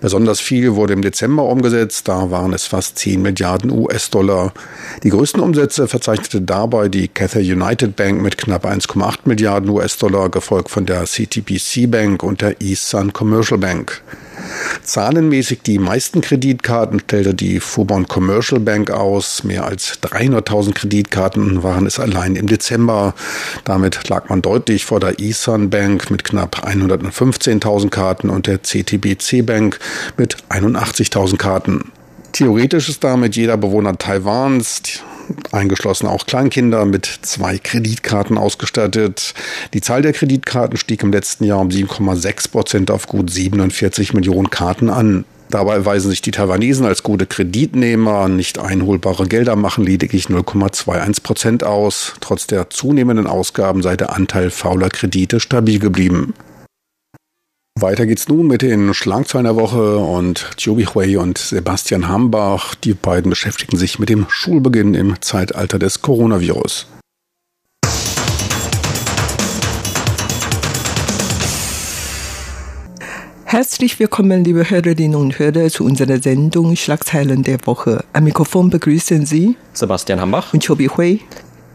Besonders 0.00 0.40
viel 0.40 0.74
wurde 0.74 0.94
im 0.94 1.02
Dezember 1.02 1.44
umgesetzt, 1.44 2.08
da 2.08 2.30
waren 2.30 2.54
es 2.54 2.66
fast 2.66 2.98
10 2.98 3.20
Milliarden 3.20 3.70
US-Dollar. 3.70 4.54
Die 5.02 5.10
größten 5.10 5.42
Umsätze 5.42 5.86
verzeichnete 5.86 6.40
dabei 6.40 6.88
die 6.88 7.08
Cathay 7.08 7.52
United 7.52 7.94
Bank 7.94 8.22
mit 8.22 8.38
knapp 8.38 8.64
1,8 8.64 9.18
Milliarden 9.24 9.68
US-Dollar, 9.68 10.30
gefolgt 10.30 10.70
von 10.70 10.86
der 10.86 11.04
CTBC 11.04 11.90
Bank 11.90 12.22
und 12.22 12.40
der 12.40 12.58
East 12.62 12.88
Sun 12.88 13.12
Commercial 13.12 13.58
Bank. 13.58 14.00
Zahlenmäßig 14.82 15.62
die 15.62 15.78
meisten 15.78 16.20
Kreditkarten 16.20 17.00
stellte 17.00 17.34
die 17.34 17.60
Fubon 17.60 18.08
Commercial 18.08 18.60
Bank 18.60 18.90
aus. 18.90 19.44
Mehr 19.44 19.64
als 19.64 20.00
300.000 20.02 20.74
Kreditkarten 20.74 21.62
waren 21.62 21.86
es 21.86 21.98
allein 21.98 22.36
im 22.36 22.46
Dezember. 22.46 23.14
Damit 23.64 24.08
lag 24.08 24.28
man 24.28 24.42
deutlich 24.42 24.84
vor 24.84 25.00
der 25.00 25.18
Isan 25.18 25.70
Bank 25.70 26.10
mit 26.10 26.24
knapp 26.24 26.64
115.000 26.66 27.90
Karten 27.90 28.30
und 28.30 28.46
der 28.46 28.62
CTBC 28.62 29.44
Bank 29.44 29.78
mit 30.16 30.36
81.000 30.48 31.36
Karten. 31.36 31.92
Theoretisch 32.32 32.88
ist 32.88 33.04
damit 33.04 33.36
jeder 33.36 33.56
Bewohner 33.56 33.98
Taiwans, 33.98 35.02
eingeschlossen 35.52 36.06
auch 36.06 36.26
Kleinkinder, 36.26 36.84
mit 36.84 37.06
zwei 37.22 37.58
Kreditkarten 37.58 38.38
ausgestattet. 38.38 39.34
Die 39.74 39.80
Zahl 39.80 40.02
der 40.02 40.12
Kreditkarten 40.12 40.76
stieg 40.76 41.02
im 41.02 41.12
letzten 41.12 41.44
Jahr 41.44 41.60
um 41.60 41.68
7,6 41.68 42.50
Prozent 42.50 42.90
auf 42.90 43.06
gut 43.06 43.30
47 43.30 44.14
Millionen 44.14 44.50
Karten 44.50 44.90
an. 44.90 45.24
Dabei 45.50 45.84
weisen 45.84 46.10
sich 46.10 46.22
die 46.22 46.30
Taiwanesen 46.30 46.86
als 46.86 47.02
gute 47.02 47.26
Kreditnehmer. 47.26 48.28
Nicht 48.28 48.60
einholbare 48.60 49.26
Gelder 49.26 49.56
machen 49.56 49.84
lediglich 49.84 50.26
0,21 50.26 51.22
Prozent 51.24 51.64
aus. 51.64 52.14
Trotz 52.20 52.46
der 52.46 52.70
zunehmenden 52.70 53.26
Ausgaben 53.26 53.82
sei 53.82 53.96
der 53.96 54.14
Anteil 54.14 54.50
fauler 54.50 54.90
Kredite 54.90 55.40
stabil 55.40 55.80
geblieben. 55.80 56.34
Weiter 57.82 58.04
geht's 58.04 58.28
nun 58.28 58.46
mit 58.46 58.60
den 58.60 58.92
Schlagzeilen 58.92 59.44
der 59.44 59.56
Woche 59.56 59.96
und 59.96 60.50
Joby 60.58 60.84
Hui 60.84 61.16
und 61.16 61.38
Sebastian 61.38 62.08
Hambach. 62.08 62.74
Die 62.74 62.92
beiden 62.92 63.30
beschäftigen 63.30 63.78
sich 63.78 63.98
mit 63.98 64.10
dem 64.10 64.26
Schulbeginn 64.28 64.94
im 64.94 65.22
Zeitalter 65.22 65.78
des 65.78 66.02
Coronavirus. 66.02 66.86
Herzlich 73.44 73.98
willkommen, 73.98 74.44
liebe 74.44 74.68
Hörerinnen 74.68 75.14
und 75.14 75.38
Hörer, 75.38 75.70
zu 75.70 75.84
unserer 75.84 76.18
Sendung 76.18 76.76
Schlagzeilen 76.76 77.42
der 77.44 77.66
Woche. 77.66 78.04
Am 78.12 78.24
Mikrofon 78.24 78.68
begrüßen 78.68 79.24
Sie 79.24 79.56
Sebastian 79.72 80.20
Hambach 80.20 80.52
und 80.52 80.66
Chobi 80.66 80.88
Hui. 80.88 81.20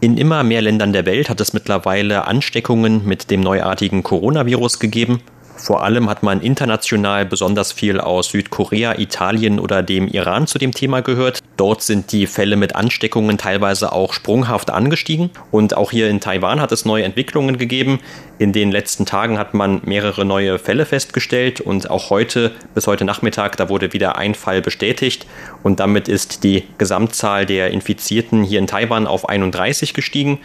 In 0.02 0.18
immer 0.18 0.44
mehr 0.44 0.62
Ländern 0.62 0.94
der 0.94 1.08
Welt 1.08 1.30
hat 1.30 1.42
es 1.42 1.54
mittlerweile 1.54 2.28
Ansteckungen 2.28 3.06
mit 3.06 3.32
dem 3.32 3.42
neuartigen 3.42 4.04
Coronavirus 4.04 4.80
gegeben. 4.80 5.22
Vor 5.58 5.84
allem 5.84 6.10
hat 6.10 6.22
man 6.22 6.42
international 6.42 7.26
besonders 7.26 7.72
viel 7.72 8.00
aus 8.00 8.30
Südkorea, 8.30 9.00
Italien 9.00 9.60
oder 9.60 9.84
dem 9.84 10.08
Iran 10.08 10.48
zu 10.48 10.60
dem 10.60 10.74
Thema 10.74 11.02
gehört. 11.02 11.40
Dort 11.58 11.82
sind 11.82 12.12
die 12.12 12.28
Fälle 12.28 12.58
mit 12.58 12.76
Ansteckungen 12.76 13.38
teilweise 13.38 13.94
auch 13.94 14.14
sprunghaft 14.14 14.70
angestiegen. 14.70 15.30
Und 15.52 15.78
auch 15.78 15.92
hier 15.92 16.10
in 16.10 16.20
Taiwan 16.20 16.60
hat 16.60 16.72
es 16.72 16.86
neue 16.86 17.04
Entwicklungen 17.04 17.58
gegeben. 17.58 18.00
In 18.38 18.52
den 18.52 18.70
letzten 18.72 19.06
Tagen 19.06 19.38
hat 19.38 19.54
man 19.54 19.82
mehrere 19.86 20.26
neue 20.26 20.60
Fälle 20.60 20.86
festgestellt 20.86 21.62
und 21.62 21.90
auch 21.90 22.10
heute, 22.10 22.52
bis 22.74 22.86
heute 22.86 23.06
Nachmittag, 23.06 23.56
da 23.56 23.70
wurde 23.70 23.94
wieder 23.94 24.18
ein 24.18 24.36
Fall 24.36 24.62
bestätigt. 24.62 25.26
Und 25.64 25.80
damit 25.80 26.10
ist 26.10 26.44
die 26.44 26.64
Gesamtzahl 26.78 27.46
der 27.46 27.72
Infizierten 27.72 28.44
hier 28.44 28.60
in 28.60 28.68
Taiwan 28.68 29.08
auf 29.08 29.30
31 29.30 29.94
gestiegen. 29.94 30.40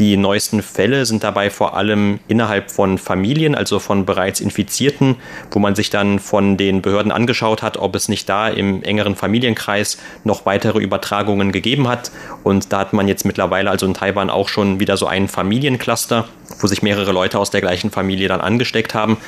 Die 0.00 0.16
neuesten 0.16 0.60
Fälle 0.60 1.06
sind 1.06 1.24
dabei 1.24 1.48
vor 1.48 1.76
allem 1.76 2.18
innerhalb 2.28 2.70
von 2.70 2.98
Familien, 2.98 3.54
also 3.54 3.78
von 3.78 4.04
bereits 4.04 4.40
Infizierten, 4.56 5.16
wo 5.50 5.58
man 5.58 5.74
sich 5.74 5.90
dann 5.90 6.18
von 6.18 6.56
den 6.56 6.80
Behörden 6.80 7.12
angeschaut 7.12 7.62
hat, 7.62 7.76
ob 7.76 7.94
es 7.94 8.08
nicht 8.08 8.26
da 8.26 8.48
im 8.48 8.82
engeren 8.82 9.14
Familienkreis 9.14 9.98
noch 10.24 10.46
weitere 10.46 10.78
Übertragungen 10.78 11.52
gegeben 11.52 11.88
hat. 11.88 12.10
Und 12.42 12.72
da 12.72 12.78
hat 12.78 12.94
man 12.94 13.06
jetzt 13.06 13.26
mittlerweile 13.26 13.68
also 13.68 13.84
in 13.84 13.92
Taiwan 13.92 14.30
auch 14.30 14.48
schon 14.48 14.80
wieder 14.80 14.96
so 14.96 15.06
einen 15.06 15.28
Familiencluster, 15.28 16.26
wo 16.60 16.66
sich 16.66 16.82
mehrere 16.82 17.12
Leute 17.12 17.38
aus 17.38 17.50
der 17.50 17.60
gleichen 17.60 17.90
Familie 17.90 18.28
dann 18.28 18.40
angesteckt 18.40 18.94
haben. 18.94 19.18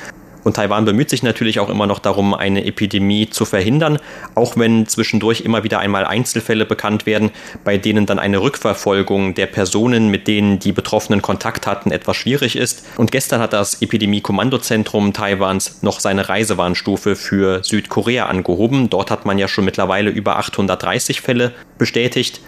Und 0.45 0.57
Taiwan 0.57 0.85
bemüht 0.85 1.11
sich 1.11 1.23
natürlich 1.23 1.61
auch 1.61 1.69
immer 1.69 1.87
noch 1.87 1.99
darum, 1.99 2.35
eine 2.35 2.65
Epidemie 2.65 3.29
zu 3.31 3.45
verhindern, 3.45 3.99
auch 4.35 4.57
wenn 4.57 4.87
zwischendurch 4.87 5.43
immer 5.43 5.65
wieder 5.65 5.81
einmal 5.81 6.05
Einzelfälle 6.05 6.65
bekannt 6.65 7.07
werden, 7.07 7.31
bei 7.65 7.77
denen 7.79 8.07
dann 8.07 8.19
eine 8.19 8.41
Rückverfolgung 8.41 9.35
der 9.35 9.47
Personen, 9.47 10.09
mit 10.09 10.27
denen 10.29 10.59
die 10.59 10.73
Betroffenen 10.73 11.23
Kontakt 11.23 11.67
hatten, 11.67 11.91
etwas 11.91 12.17
schwierig 12.17 12.57
ist. 12.57 12.87
Und 12.97 13.11
gestern 13.11 13.41
hat 13.41 13.53
das 13.53 13.83
Epidemie-Kommandozentrum 13.83 15.13
Taiwans 15.13 15.83
noch 15.83 16.01
seine 16.01 16.29
Reisewarnstufe 16.29 17.17
für 17.17 17.63
Südkorea 17.65 18.27
angehoben. 18.27 18.91
Dort 18.91 19.11
hat 19.11 19.27
man 19.27 19.39
ja 19.39 19.49
schon 19.49 19.65
mittlerweile 19.65 20.11
über 20.11 20.39
830 20.39 21.21
Fälle 21.21 21.53
bestätigt. 21.79 22.41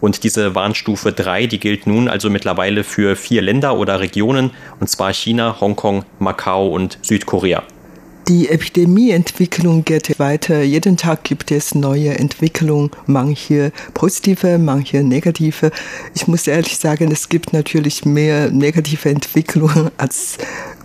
Und 0.00 0.24
diese 0.24 0.54
Warnstufe 0.54 1.12
3, 1.12 1.46
die 1.46 1.58
gilt 1.58 1.86
nun 1.86 2.08
also 2.08 2.30
mittlerweile 2.30 2.84
für 2.84 3.16
vier 3.16 3.42
Länder 3.42 3.76
oder 3.76 4.00
Regionen, 4.00 4.50
und 4.80 4.88
zwar 4.88 5.12
China, 5.12 5.60
Hongkong, 5.60 6.04
Macau 6.18 6.68
und 6.68 6.98
Südkorea. 7.02 7.62
Die 8.28 8.50
Epidemieentwicklung 8.50 9.86
geht 9.86 10.18
weiter. 10.18 10.60
Jeden 10.60 10.98
Tag 10.98 11.24
gibt 11.24 11.50
es 11.50 11.74
neue 11.74 12.10
Entwicklungen, 12.18 12.90
manche 13.06 13.72
positive, 13.94 14.58
manche 14.58 15.02
negative. 15.02 15.70
Ich 16.14 16.28
muss 16.28 16.46
ehrlich 16.46 16.76
sagen, 16.76 17.10
es 17.10 17.30
gibt 17.30 17.54
natürlich 17.54 18.04
mehr 18.04 18.50
negative 18.50 19.08
Entwicklungen 19.08 19.90
als 19.96 20.36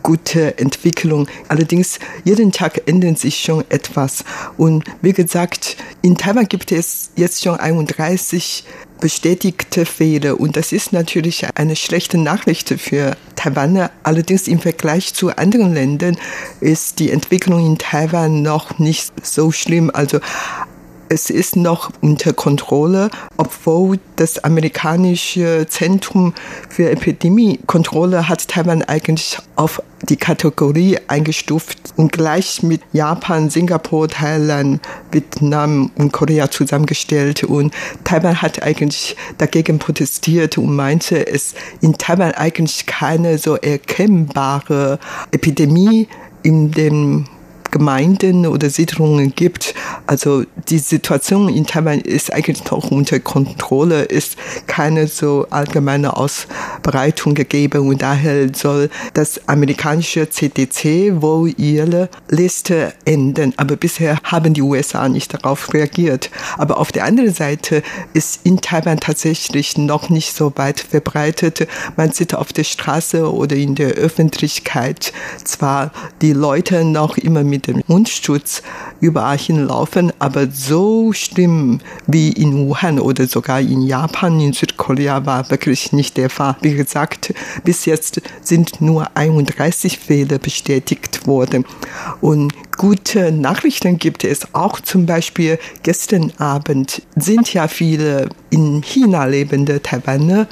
gute 0.03 0.58
Entwicklung. 0.58 1.27
Allerdings, 1.50 2.00
jeden 2.24 2.53
Tag 2.53 2.88
ändert 2.88 3.20
sich 3.20 3.41
schon 3.41 3.65
etwas. 3.67 4.24
Und 4.55 4.86
wie 5.01 5.12
gesagt, 5.12 5.75
in 6.01 6.16
Taiwan 6.16 6.48
gibt 6.48 6.72
es 6.72 7.11
jetzt 7.18 7.44
schon 7.44 7.57
31 7.57 8.64
bestätigte 9.03 9.85
Fehler. 9.85 10.39
Und 10.39 10.55
das 10.55 10.72
ist 10.72 10.94
natürlich 10.94 11.46
eine 11.55 11.75
schlechte 11.75 12.18
Nachricht 12.18 12.70
für 12.70 13.18
Taiwan. 13.35 13.89
Allerdings 14.03 14.48
im 14.48 14.59
Vergleich 14.59 15.13
zu 15.13 15.35
anderen 15.35 15.74
Ländern 15.74 16.18
ist 16.61 17.00
die 17.00 17.11
Entwicklung 17.11 17.66
in 17.66 17.77
Taiwan 17.77 18.42
noch 18.42 18.79
nicht 18.79 19.11
so 19.22 19.51
schlimm. 19.51 19.92
Also 19.94 20.22
es 21.13 21.29
ist 21.29 21.55
noch 21.55 21.91
unter 22.01 22.33
Kontrolle, 22.33 23.11
obwohl 23.37 23.99
das 24.15 24.43
amerikanische 24.43 25.67
Zentrum 25.69 26.33
für 26.69 26.89
Epidemiekontrolle 26.89 28.27
hat 28.27 28.47
Taiwan 28.47 28.81
eigentlich 28.81 29.37
auf 29.55 29.81
die 30.01 30.17
Kategorie 30.17 30.97
eingestuft 31.07 31.77
und 31.95 32.11
gleich 32.11 32.63
mit 32.63 32.81
Japan, 32.93 33.51
Singapur, 33.51 34.09
Thailand, 34.09 34.81
Vietnam 35.11 35.91
und 35.95 36.11
Korea 36.11 36.49
zusammengestellt. 36.49 37.43
Und 37.43 37.73
Taiwan 38.03 38.41
hat 38.41 38.63
eigentlich 38.63 39.15
dagegen 39.37 39.77
protestiert 39.77 40.57
und 40.57 40.75
meinte, 40.75 41.27
es 41.27 41.53
in 41.79 41.97
Taiwan 41.97 42.31
eigentlich 42.31 42.87
keine 42.87 43.37
so 43.37 43.55
erkennbare 43.55 44.99
Epidemie 45.31 46.07
in 46.41 46.71
dem 46.71 47.25
Gemeinden 47.73 48.45
oder 48.45 48.69
Siedlungen 48.69 49.33
gibt. 49.33 49.73
Also 50.05 50.44
die 50.70 50.77
Situation 50.77 51.50
in 51.50 51.66
Taiwan 51.66 52.01
ist 52.01 52.31
eigentlich 52.31 52.63
noch 52.70 52.92
unter 52.92 53.20
Kontrolle, 53.20 54.03
ist 54.03 54.35
keine 54.68 55.07
so 55.07 55.48
allgemeine 55.50 56.16
Ausbreitung 56.16 57.33
gegeben 57.33 57.87
und 57.87 58.01
daher 58.01 58.53
soll 58.53 58.89
das 59.13 59.48
amerikanische 59.48 60.29
CDC 60.29 61.22
wohl 61.22 61.53
ihre 61.57 62.09
Liste 62.29 62.94
ändern. 63.05 63.53
Aber 63.57 63.75
bisher 63.75 64.20
haben 64.24 64.53
die 64.53 64.61
USA 64.61 65.09
nicht 65.09 65.33
darauf 65.33 65.74
reagiert. 65.74 66.29
Aber 66.57 66.77
auf 66.77 66.92
der 66.92 67.05
anderen 67.05 67.33
Seite 67.33 67.81
ist 68.13 68.42
in 68.44 68.61
Taiwan 68.61 69.00
tatsächlich 69.00 69.77
noch 69.77 70.09
nicht 70.09 70.35
so 70.35 70.53
weit 70.55 70.79
verbreitet. 70.79 71.68
Man 71.98 72.11
sieht 72.11 72.35
auf 72.35 72.53
der 72.53 72.66
Straße 72.66 73.31
oder 73.31 73.55
in 73.55 73.75
der 73.75 73.92
Öffentlichkeit 73.94 75.13
zwar 75.44 75.92
die 76.22 76.33
Leute 76.33 76.83
noch 76.83 77.18
immer 77.18 77.44
mit 77.44 77.63
mit 77.68 77.68
dem 77.68 77.83
Mundschutz 77.87 78.63
überall 79.00 79.37
hinlaufen, 79.37 79.93
aber 80.20 80.48
so 80.51 81.14
schlimm 81.14 81.79
wie 82.08 82.29
in 82.29 82.68
Wuhan 82.68 83.00
oder 83.00 83.27
sogar 83.27 83.60
in 83.60 83.82
Japan, 83.82 84.40
in 84.40 84.53
Südkorea 84.53 85.25
war 85.25 85.50
wirklich 85.50 85.94
nicht 85.94 86.18
der 86.18 86.29
Fall. 86.29 86.56
Wie 86.62 86.74
gesagt, 86.74 87.34
bis 87.64 87.86
jetzt 87.86 88.22
sind 88.42 88.82
nur 88.82 89.16
31 89.16 90.00
Fälle 90.00 90.40
bestätigt 90.40 91.27
worden. 91.27 91.66
Und 92.22 92.53
gute 92.77 93.32
Nachrichten 93.32 93.98
gibt 93.98 94.24
es 94.24 94.53
auch 94.53 94.79
zum 94.79 95.06
Beispiel 95.06 95.60
gestern 95.84 96.32
Abend 96.38 97.01
sind 97.16 97.53
ja 97.53 97.68
viele 97.68 98.29
in 98.50 98.82
China 98.82 99.25
lebende 99.25 99.82
Taiwaner 99.82 100.48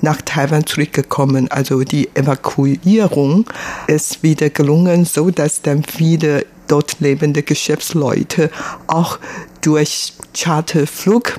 nach 0.00 0.20
Taiwan 0.22 0.66
zurückgekommen. 0.66 1.50
Also 1.50 1.82
die 1.82 2.08
Evakuierung 2.14 3.46
ist 3.86 4.22
wieder 4.22 4.50
gelungen, 4.50 5.04
so 5.04 5.30
dass 5.30 5.62
dann 5.62 5.82
viele 5.82 6.46
dort 6.68 7.00
lebende 7.00 7.42
Geschäftsleute 7.42 8.50
auch 8.86 9.18
durch 9.60 10.14
Charterflug 10.34 11.34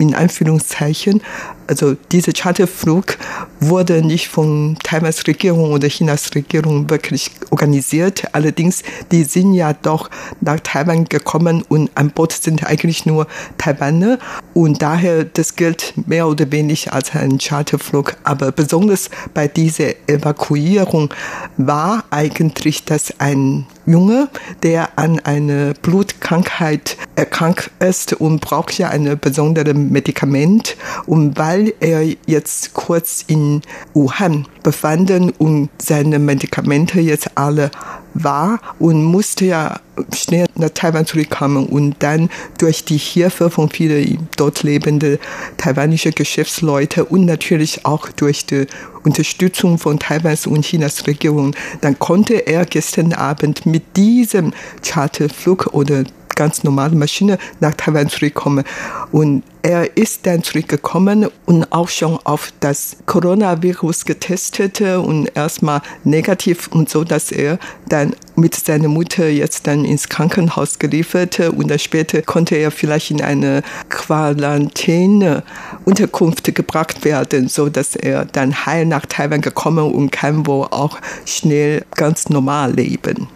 in 0.00 0.14
Anführungszeichen. 0.14 1.22
Also 1.66 1.94
dieser 2.10 2.32
Charterflug 2.32 3.16
wurde 3.60 4.02
nicht 4.02 4.28
von 4.28 4.76
Taiwans 4.82 5.26
Regierung 5.26 5.72
oder 5.72 5.88
Chinas 5.88 6.34
Regierung 6.34 6.90
wirklich 6.90 7.30
organisiert. 7.50 8.24
Allerdings, 8.32 8.82
die 9.12 9.22
sind 9.22 9.52
ja 9.54 9.72
doch 9.72 10.10
nach 10.40 10.58
Taiwan 10.60 11.04
gekommen 11.04 11.62
und 11.68 11.90
an 11.94 12.10
Bord 12.10 12.32
sind 12.32 12.64
eigentlich 12.64 13.06
nur 13.06 13.26
Taiwaner. 13.58 14.18
Und 14.54 14.82
daher, 14.82 15.24
das 15.24 15.54
gilt 15.54 15.94
mehr 16.08 16.26
oder 16.26 16.50
weniger 16.50 16.92
als 16.92 17.14
ein 17.14 17.38
Charterflug. 17.38 18.16
Aber 18.24 18.50
besonders 18.50 19.10
bei 19.34 19.46
dieser 19.46 19.90
Evakuierung 20.08 21.14
war 21.56 22.04
eigentlich 22.10 22.84
das 22.84 23.14
ein 23.20 23.66
Junge, 23.86 24.28
der 24.62 24.98
an 24.98 25.18
einer 25.20 25.74
Blutkrankheit 25.74 26.96
erkrankt 27.16 27.70
ist 27.80 28.12
und 28.12 28.40
braucht 28.40 28.76
ja 28.78 28.88
ein 28.88 29.18
besonderes 29.18 29.74
Medikament. 29.90 30.76
Und 31.06 31.36
weil 31.38 31.74
er 31.80 32.02
jetzt 32.26 32.74
kurz 32.74 33.24
in 33.26 33.62
Wuhan 33.92 34.46
befanden 34.62 35.30
und 35.30 35.68
seine 35.78 36.18
Medikamente 36.18 37.00
jetzt 37.00 37.36
alle 37.36 37.70
war 38.14 38.60
und 38.78 39.04
musste 39.04 39.46
ja 39.46 39.80
schnell 40.14 40.46
nach 40.54 40.70
Taiwan 40.70 41.06
zurückkommen 41.06 41.66
und 41.66 41.96
dann 42.00 42.30
durch 42.58 42.84
die 42.84 42.96
Hilfe 42.96 43.50
von 43.50 43.68
vielen 43.70 44.28
dort 44.36 44.62
lebenden 44.62 45.18
taiwanischen 45.56 46.12
Geschäftsleuten 46.12 47.04
und 47.04 47.26
natürlich 47.26 47.84
auch 47.84 48.08
durch 48.08 48.46
die 48.46 48.66
Unterstützung 49.04 49.78
von 49.78 49.98
Taiwans 49.98 50.46
und 50.46 50.64
Chinas 50.64 51.06
Regierung, 51.06 51.54
dann 51.80 51.98
konnte 51.98 52.46
er 52.46 52.64
gestern 52.64 53.12
Abend 53.12 53.66
mit 53.66 53.96
diesem 53.96 54.52
Charterflug 54.82 55.68
oder 55.72 56.04
ganz 56.40 56.64
normale 56.64 56.96
Maschine 56.96 57.36
nach 57.60 57.74
Taiwan 57.74 58.08
zurückkommen. 58.08 58.64
Und 59.12 59.42
er 59.60 59.94
ist 59.98 60.26
dann 60.26 60.42
zurückgekommen 60.42 61.28
und 61.44 61.70
auch 61.70 61.90
schon 61.90 62.18
auf 62.24 62.50
das 62.60 62.96
Coronavirus 63.04 64.06
getestet 64.06 64.80
und 64.80 65.36
erstmal 65.36 65.82
negativ 66.04 66.68
und 66.68 66.88
so, 66.88 67.04
dass 67.04 67.30
er 67.30 67.58
dann 67.90 67.99
mit 68.36 68.54
seiner 68.54 68.88
Mutter 68.88 69.28
jetzt 69.28 69.66
dann 69.66 69.84
ins 69.84 70.08
Krankenhaus 70.08 70.78
geliefert 70.78 71.40
und 71.40 71.68
dann 71.70 71.78
später 71.78 72.22
konnte 72.22 72.56
er 72.56 72.70
vielleicht 72.70 73.10
in 73.10 73.20
eine 73.20 73.62
Quarantäne-Unterkunft 73.88 76.54
gebracht 76.54 77.04
werden, 77.04 77.48
so 77.48 77.68
dass 77.68 77.96
er 77.96 78.24
dann 78.24 78.64
heil 78.66 78.86
nach 78.86 79.06
Taiwan 79.06 79.40
gekommen 79.40 79.92
und 79.92 80.12
kann 80.12 80.46
wohl 80.46 80.68
auch 80.70 80.98
schnell 81.26 81.84
ganz 81.96 82.28
normal 82.28 82.74
leben. 82.74 83.26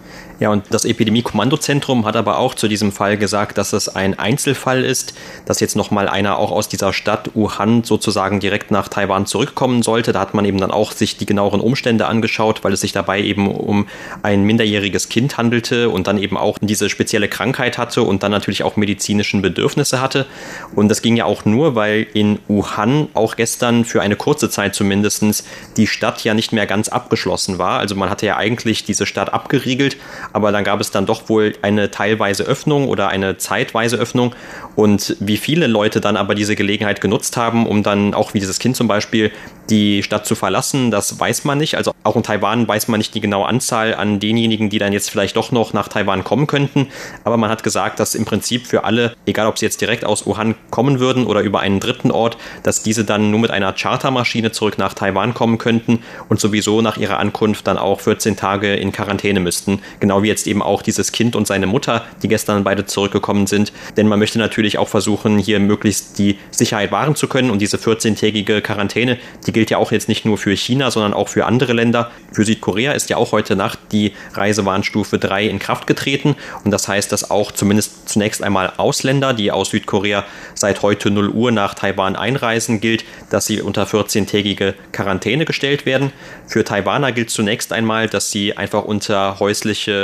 Ja, 0.40 0.50
und 0.50 0.64
das 0.70 0.84
Epidemie-Kommandozentrum 0.84 2.04
hat 2.04 2.16
aber 2.16 2.38
auch 2.38 2.54
zu 2.54 2.66
diesem 2.66 2.90
Fall 2.90 3.16
gesagt, 3.16 3.56
dass 3.56 3.72
es 3.72 3.88
ein 3.88 4.18
Einzelfall 4.18 4.84
ist, 4.84 5.14
dass 5.46 5.60
jetzt 5.60 5.76
nochmal 5.76 6.08
einer 6.08 6.38
auch 6.38 6.50
aus 6.50 6.68
dieser 6.68 6.92
Stadt 6.92 7.30
Wuhan 7.34 7.84
sozusagen 7.84 8.40
direkt 8.40 8.72
nach 8.72 8.88
Taiwan 8.88 9.26
zurückkommen 9.26 9.82
sollte. 9.82 10.12
Da 10.12 10.18
hat 10.18 10.34
man 10.34 10.44
eben 10.44 10.58
dann 10.58 10.72
auch 10.72 10.90
sich 10.90 11.16
die 11.16 11.26
genaueren 11.26 11.60
Umstände 11.60 12.06
angeschaut, 12.06 12.64
weil 12.64 12.72
es 12.72 12.80
sich 12.80 12.90
dabei 12.90 13.22
eben 13.22 13.48
um 13.48 13.86
ein 14.22 14.42
minderjähriges 14.42 15.08
Kind 15.08 15.38
handelte 15.38 15.88
und 15.88 16.08
dann 16.08 16.18
eben 16.18 16.36
auch 16.36 16.58
diese 16.60 16.90
spezielle 16.90 17.28
Krankheit 17.28 17.78
hatte 17.78 18.02
und 18.02 18.24
dann 18.24 18.32
natürlich 18.32 18.64
auch 18.64 18.74
medizinischen 18.76 19.40
Bedürfnisse 19.40 20.00
hatte. 20.00 20.26
Und 20.74 20.88
das 20.88 21.00
ging 21.00 21.16
ja 21.16 21.26
auch 21.26 21.44
nur, 21.44 21.76
weil 21.76 22.08
in 22.12 22.40
Wuhan 22.48 23.08
auch 23.14 23.36
gestern 23.36 23.84
für 23.84 24.02
eine 24.02 24.16
kurze 24.16 24.50
Zeit 24.50 24.74
zumindest 24.74 25.44
die 25.76 25.86
Stadt 25.86 26.24
ja 26.24 26.34
nicht 26.34 26.52
mehr 26.52 26.66
ganz 26.66 26.88
abgeschlossen 26.88 27.58
war. 27.58 27.78
Also 27.78 27.94
man 27.94 28.10
hatte 28.10 28.26
ja 28.26 28.36
eigentlich 28.36 28.84
diese 28.84 29.06
Stadt 29.06 29.32
abgeriegelt 29.32 29.96
aber 30.32 30.52
dann 30.52 30.64
gab 30.64 30.80
es 30.80 30.90
dann 30.90 31.06
doch 31.06 31.28
wohl 31.28 31.54
eine 31.62 31.90
teilweise 31.90 32.44
Öffnung 32.44 32.88
oder 32.88 33.08
eine 33.08 33.36
zeitweise 33.36 33.96
Öffnung. 33.96 34.34
Und 34.76 35.16
wie 35.20 35.36
viele 35.36 35.66
Leute 35.66 36.00
dann 36.00 36.16
aber 36.16 36.34
diese 36.34 36.56
Gelegenheit 36.56 37.00
genutzt 37.00 37.36
haben, 37.36 37.66
um 37.66 37.82
dann 37.82 38.14
auch 38.14 38.34
wie 38.34 38.40
dieses 38.40 38.58
Kind 38.58 38.76
zum 38.76 38.88
Beispiel 38.88 39.30
die 39.70 40.02
Stadt 40.02 40.26
zu 40.26 40.34
verlassen, 40.34 40.90
das 40.90 41.18
weiß 41.18 41.44
man 41.44 41.58
nicht. 41.58 41.76
Also 41.76 41.92
auch 42.02 42.16
in 42.16 42.22
Taiwan 42.22 42.68
weiß 42.68 42.88
man 42.88 42.98
nicht 42.98 43.14
die 43.14 43.20
genaue 43.20 43.46
Anzahl 43.46 43.94
an 43.94 44.20
denjenigen, 44.20 44.68
die 44.68 44.78
dann 44.78 44.92
jetzt 44.92 45.10
vielleicht 45.10 45.36
doch 45.36 45.52
noch 45.52 45.72
nach 45.72 45.88
Taiwan 45.88 46.24
kommen 46.24 46.46
könnten. 46.46 46.88
Aber 47.24 47.36
man 47.36 47.50
hat 47.50 47.62
gesagt, 47.62 48.00
dass 48.00 48.14
im 48.14 48.24
Prinzip 48.24 48.66
für 48.66 48.84
alle, 48.84 49.14
egal 49.26 49.46
ob 49.46 49.58
sie 49.58 49.66
jetzt 49.66 49.80
direkt 49.80 50.04
aus 50.04 50.26
Wuhan 50.26 50.54
kommen 50.70 51.00
würden 51.00 51.26
oder 51.26 51.40
über 51.40 51.60
einen 51.60 51.80
dritten 51.80 52.10
Ort, 52.10 52.36
dass 52.62 52.82
diese 52.82 53.04
dann 53.04 53.30
nur 53.30 53.40
mit 53.40 53.50
einer 53.50 53.72
Chartermaschine 53.72 54.52
zurück 54.52 54.78
nach 54.78 54.94
Taiwan 54.94 55.34
kommen 55.34 55.58
könnten 55.58 56.00
und 56.28 56.40
sowieso 56.40 56.82
nach 56.82 56.96
ihrer 56.96 57.18
Ankunft 57.18 57.66
dann 57.66 57.78
auch 57.78 58.00
14 58.00 58.36
Tage 58.36 58.74
in 58.74 58.92
Quarantäne 58.92 59.40
müssten. 59.40 59.80
Genau 60.00 60.13
wie 60.22 60.28
jetzt 60.28 60.46
eben 60.46 60.62
auch 60.62 60.82
dieses 60.82 61.12
Kind 61.12 61.36
und 61.36 61.46
seine 61.46 61.66
Mutter, 61.66 62.04
die 62.22 62.28
gestern 62.28 62.64
beide 62.64 62.86
zurückgekommen 62.86 63.46
sind. 63.46 63.72
Denn 63.96 64.08
man 64.08 64.18
möchte 64.18 64.38
natürlich 64.38 64.78
auch 64.78 64.88
versuchen, 64.88 65.38
hier 65.38 65.60
möglichst 65.60 66.18
die 66.18 66.38
Sicherheit 66.50 66.92
wahren 66.92 67.16
zu 67.16 67.28
können 67.28 67.50
und 67.50 67.60
diese 67.60 67.76
14-tägige 67.76 68.60
Quarantäne, 68.60 69.18
die 69.46 69.52
gilt 69.52 69.70
ja 69.70 69.78
auch 69.78 69.92
jetzt 69.92 70.08
nicht 70.08 70.24
nur 70.24 70.38
für 70.38 70.56
China, 70.56 70.90
sondern 70.90 71.14
auch 71.14 71.28
für 71.28 71.46
andere 71.46 71.72
Länder. 71.72 72.10
Für 72.32 72.44
Südkorea 72.44 72.92
ist 72.92 73.10
ja 73.10 73.16
auch 73.16 73.32
heute 73.32 73.56
Nacht 73.56 73.78
die 73.92 74.12
Reisewarnstufe 74.34 75.18
3 75.18 75.46
in 75.46 75.58
Kraft 75.58 75.86
getreten. 75.86 76.36
Und 76.64 76.70
das 76.70 76.88
heißt, 76.88 77.10
dass 77.12 77.30
auch 77.30 77.52
zumindest 77.52 78.08
zunächst 78.08 78.42
einmal 78.42 78.72
Ausländer, 78.76 79.32
die 79.32 79.50
aus 79.50 79.70
Südkorea 79.70 80.24
seit 80.54 80.82
heute 80.82 81.10
0 81.10 81.30
Uhr 81.30 81.52
nach 81.52 81.74
Taiwan 81.74 82.16
einreisen, 82.16 82.80
gilt, 82.80 83.04
dass 83.30 83.46
sie 83.46 83.60
unter 83.60 83.84
14-tägige 83.84 84.74
Quarantäne 84.92 85.44
gestellt 85.44 85.86
werden. 85.86 86.12
Für 86.46 86.64
Taiwaner 86.64 87.12
gilt 87.12 87.30
zunächst 87.30 87.72
einmal, 87.72 88.08
dass 88.08 88.30
sie 88.30 88.56
einfach 88.56 88.84
unter 88.84 89.40
häusliche 89.40 90.03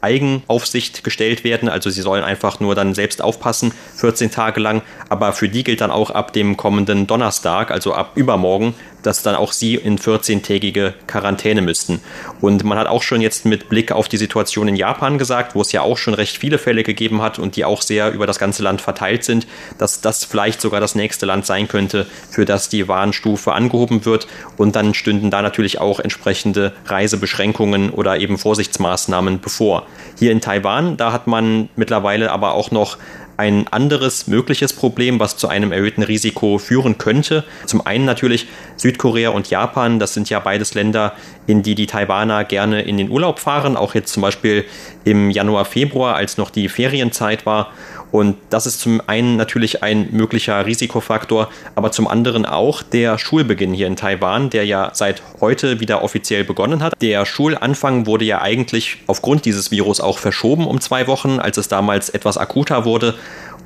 Eigenaufsicht 0.00 1.04
gestellt 1.04 1.44
werden. 1.44 1.68
Also 1.68 1.90
sie 1.90 2.02
sollen 2.02 2.24
einfach 2.24 2.60
nur 2.60 2.74
dann 2.74 2.94
selbst 2.94 3.22
aufpassen, 3.22 3.72
14 3.96 4.30
Tage 4.30 4.60
lang. 4.60 4.82
Aber 5.08 5.32
für 5.32 5.48
die 5.48 5.64
gilt 5.64 5.80
dann 5.80 5.90
auch 5.90 6.10
ab 6.10 6.32
dem 6.32 6.56
kommenden 6.56 7.06
Donnerstag, 7.06 7.70
also 7.70 7.94
ab 7.94 8.12
übermorgen, 8.14 8.74
dass 9.02 9.22
dann 9.22 9.34
auch 9.34 9.52
sie 9.52 9.74
in 9.76 9.98
14-tägige 9.98 10.94
Quarantäne 11.06 11.62
müssten. 11.62 12.00
Und 12.40 12.64
man 12.64 12.78
hat 12.78 12.86
auch 12.86 13.02
schon 13.02 13.20
jetzt 13.20 13.44
mit 13.44 13.68
Blick 13.68 13.92
auf 13.92 14.08
die 14.08 14.16
Situation 14.16 14.68
in 14.68 14.76
Japan 14.76 15.18
gesagt, 15.18 15.54
wo 15.54 15.62
es 15.62 15.72
ja 15.72 15.82
auch 15.82 15.98
schon 15.98 16.14
recht 16.14 16.36
viele 16.38 16.58
Fälle 16.58 16.82
gegeben 16.82 17.22
hat 17.22 17.38
und 17.38 17.56
die 17.56 17.64
auch 17.64 17.82
sehr 17.82 18.12
über 18.12 18.26
das 18.26 18.38
ganze 18.38 18.62
Land 18.62 18.80
verteilt 18.80 19.24
sind, 19.24 19.46
dass 19.78 20.00
das 20.00 20.24
vielleicht 20.24 20.60
sogar 20.60 20.80
das 20.80 20.94
nächste 20.94 21.26
Land 21.26 21.46
sein 21.46 21.68
könnte, 21.68 22.06
für 22.30 22.44
das 22.44 22.68
die 22.68 22.88
Warnstufe 22.88 23.52
angehoben 23.52 24.04
wird. 24.04 24.26
Und 24.56 24.76
dann 24.76 24.94
stünden 24.94 25.30
da 25.30 25.42
natürlich 25.42 25.80
auch 25.80 26.00
entsprechende 26.00 26.72
Reisebeschränkungen 26.86 27.90
oder 27.90 28.18
eben 28.18 28.38
Vorsichtsmaßnahmen 28.38 29.40
bevor. 29.40 29.86
Hier 30.18 30.32
in 30.32 30.40
Taiwan, 30.40 30.96
da 30.96 31.12
hat 31.12 31.26
man 31.26 31.68
mittlerweile 31.76 32.30
aber 32.30 32.54
auch 32.54 32.70
noch 32.70 32.98
ein 33.40 33.68
anderes 33.68 34.26
mögliches 34.26 34.74
Problem, 34.74 35.18
was 35.18 35.38
zu 35.38 35.48
einem 35.48 35.72
erhöhten 35.72 36.02
Risiko 36.02 36.58
führen 36.58 36.98
könnte. 36.98 37.44
Zum 37.64 37.86
einen 37.86 38.04
natürlich 38.04 38.46
Südkorea 38.76 39.30
und 39.30 39.48
Japan, 39.48 39.98
das 39.98 40.12
sind 40.12 40.28
ja 40.28 40.40
beides 40.40 40.74
Länder, 40.74 41.14
in 41.46 41.62
die 41.62 41.74
die 41.74 41.86
Taiwaner 41.86 42.44
gerne 42.44 42.82
in 42.82 42.98
den 42.98 43.08
Urlaub 43.08 43.38
fahren, 43.38 43.78
auch 43.78 43.94
jetzt 43.94 44.12
zum 44.12 44.20
Beispiel 44.20 44.66
im 45.04 45.30
Januar, 45.30 45.64
Februar, 45.64 46.16
als 46.16 46.36
noch 46.36 46.50
die 46.50 46.68
Ferienzeit 46.68 47.46
war. 47.46 47.72
Und 48.12 48.36
das 48.50 48.66
ist 48.66 48.80
zum 48.80 49.00
einen 49.06 49.36
natürlich 49.36 49.82
ein 49.82 50.08
möglicher 50.10 50.66
Risikofaktor, 50.66 51.48
aber 51.74 51.92
zum 51.92 52.08
anderen 52.08 52.44
auch 52.44 52.82
der 52.82 53.18
Schulbeginn 53.18 53.72
hier 53.72 53.86
in 53.86 53.96
Taiwan, 53.96 54.50
der 54.50 54.66
ja 54.66 54.90
seit 54.92 55.22
heute 55.40 55.80
wieder 55.80 56.02
offiziell 56.02 56.44
begonnen 56.44 56.82
hat. 56.82 56.94
Der 57.00 57.24
Schulanfang 57.24 58.06
wurde 58.06 58.24
ja 58.24 58.42
eigentlich 58.42 58.98
aufgrund 59.06 59.44
dieses 59.44 59.70
Virus 59.70 60.00
auch 60.00 60.18
verschoben 60.18 60.66
um 60.66 60.80
zwei 60.80 61.06
Wochen, 61.06 61.38
als 61.38 61.56
es 61.56 61.68
damals 61.68 62.08
etwas 62.08 62.36
akuter 62.36 62.84
wurde. 62.84 63.14